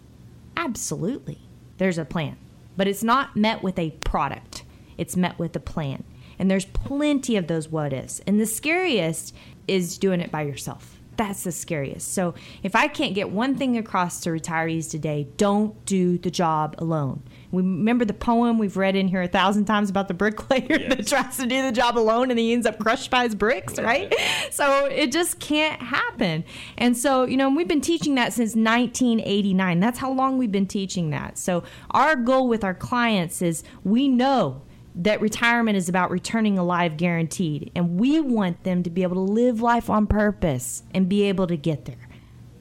Absolutely. 0.56 1.38
There's 1.78 1.98
a 1.98 2.04
plan. 2.04 2.36
But 2.76 2.88
it's 2.88 3.04
not 3.04 3.36
met 3.36 3.62
with 3.62 3.78
a 3.78 3.90
product, 4.04 4.64
it's 4.98 5.16
met 5.16 5.38
with 5.38 5.54
a 5.54 5.60
plan. 5.60 6.04
And 6.38 6.50
there's 6.50 6.66
plenty 6.66 7.36
of 7.36 7.46
those 7.46 7.68
what 7.68 7.92
ifs. 7.92 8.20
And 8.26 8.40
the 8.40 8.46
scariest 8.46 9.34
is 9.66 9.98
doing 9.98 10.20
it 10.20 10.30
by 10.30 10.42
yourself. 10.42 10.96
That's 11.16 11.44
the 11.44 11.52
scariest. 11.52 12.12
So 12.12 12.34
if 12.62 12.76
I 12.76 12.88
can't 12.88 13.14
get 13.14 13.30
one 13.30 13.56
thing 13.56 13.78
across 13.78 14.20
to 14.20 14.30
retirees 14.30 14.90
today, 14.90 15.26
don't 15.36 15.82
do 15.86 16.18
the 16.18 16.30
job 16.30 16.74
alone. 16.78 17.22
We 17.50 17.62
remember 17.62 18.04
the 18.04 18.12
poem 18.12 18.58
we've 18.58 18.76
read 18.76 18.96
in 18.96 19.08
here 19.08 19.22
a 19.22 19.28
thousand 19.28 19.64
times 19.64 19.88
about 19.88 20.08
the 20.08 20.14
bricklayer 20.14 20.66
that 20.88 21.06
tries 21.06 21.38
to 21.38 21.46
do 21.46 21.62
the 21.62 21.72
job 21.72 21.96
alone 21.96 22.30
and 22.30 22.38
he 22.38 22.52
ends 22.52 22.66
up 22.66 22.78
crushed 22.78 23.10
by 23.10 23.24
his 23.24 23.34
bricks, 23.34 23.78
right? 23.78 24.14
so 24.50 24.86
it 24.86 25.10
just 25.10 25.40
can't 25.40 25.80
happen. 25.80 26.44
And 26.76 26.96
so, 26.96 27.24
you 27.24 27.38
know, 27.38 27.48
we've 27.48 27.68
been 27.68 27.80
teaching 27.80 28.16
that 28.16 28.34
since 28.34 28.54
1989. 28.54 29.80
That's 29.80 29.98
how 29.98 30.12
long 30.12 30.36
we've 30.36 30.52
been 30.52 30.66
teaching 30.66 31.10
that. 31.10 31.38
So 31.38 31.62
our 31.92 32.14
goal 32.14 32.46
with 32.46 32.62
our 32.62 32.74
clients 32.74 33.40
is 33.40 33.64
we 33.84 34.08
know 34.08 34.62
that 34.96 35.20
retirement 35.20 35.76
is 35.76 35.88
about 35.88 36.10
returning 36.10 36.58
alive 36.58 36.96
guaranteed 36.96 37.70
and 37.74 38.00
we 38.00 38.18
want 38.20 38.64
them 38.64 38.82
to 38.82 38.90
be 38.90 39.02
able 39.02 39.14
to 39.14 39.32
live 39.32 39.60
life 39.60 39.90
on 39.90 40.06
purpose 40.06 40.82
and 40.94 41.08
be 41.08 41.22
able 41.24 41.46
to 41.46 41.56
get 41.56 41.84
there. 41.84 42.08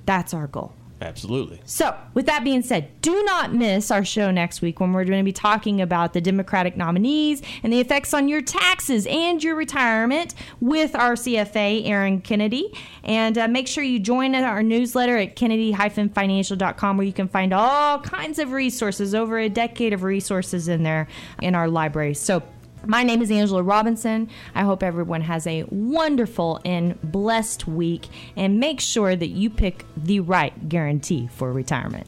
That's 0.05 0.33
our 0.33 0.47
goal. 0.47 0.73
Absolutely. 1.01 1.59
So, 1.65 1.95
with 2.13 2.25
that 2.27 2.45
being 2.45 2.61
said, 2.61 2.89
do 3.01 3.21
not 3.23 3.53
miss 3.53 3.91
our 3.91 4.05
show 4.05 4.31
next 4.31 4.61
week 4.61 4.79
when 4.79 4.93
we're 4.93 5.03
going 5.03 5.19
to 5.19 5.25
be 5.25 5.33
talking 5.33 5.81
about 5.81 6.13
the 6.13 6.21
Democratic 6.21 6.77
nominees 6.77 7.41
and 7.63 7.73
the 7.73 7.81
effects 7.81 8.13
on 8.13 8.29
your 8.29 8.41
taxes 8.41 9.05
and 9.07 9.43
your 9.43 9.55
retirement 9.55 10.33
with 10.61 10.95
our 10.95 11.15
CFA, 11.15 11.85
Aaron 11.85 12.21
Kennedy. 12.21 12.73
And 13.03 13.37
uh, 13.37 13.47
make 13.49 13.67
sure 13.67 13.83
you 13.83 13.99
join 13.99 14.35
our 14.35 14.63
newsletter 14.63 15.17
at 15.17 15.35
kennedy-financial.com 15.35 16.97
where 16.97 17.05
you 17.05 17.13
can 17.13 17.27
find 17.27 17.53
all 17.53 17.99
kinds 17.99 18.39
of 18.39 18.53
resources, 18.53 19.13
over 19.13 19.37
a 19.37 19.49
decade 19.49 19.91
of 19.91 20.03
resources 20.03 20.69
in 20.69 20.83
there 20.83 21.07
in 21.41 21.55
our 21.55 21.67
library. 21.67 22.13
So, 22.13 22.41
my 22.87 23.03
name 23.03 23.21
is 23.21 23.31
Angela 23.31 23.63
Robinson. 23.63 24.29
I 24.53 24.63
hope 24.63 24.83
everyone 24.83 25.21
has 25.21 25.47
a 25.47 25.63
wonderful 25.69 26.59
and 26.65 26.99
blessed 27.01 27.67
week 27.67 28.07
and 28.35 28.59
make 28.59 28.79
sure 28.79 29.15
that 29.15 29.29
you 29.29 29.49
pick 29.49 29.85
the 29.97 30.19
right 30.19 30.69
guarantee 30.69 31.27
for 31.27 31.51
retirement. 31.51 32.07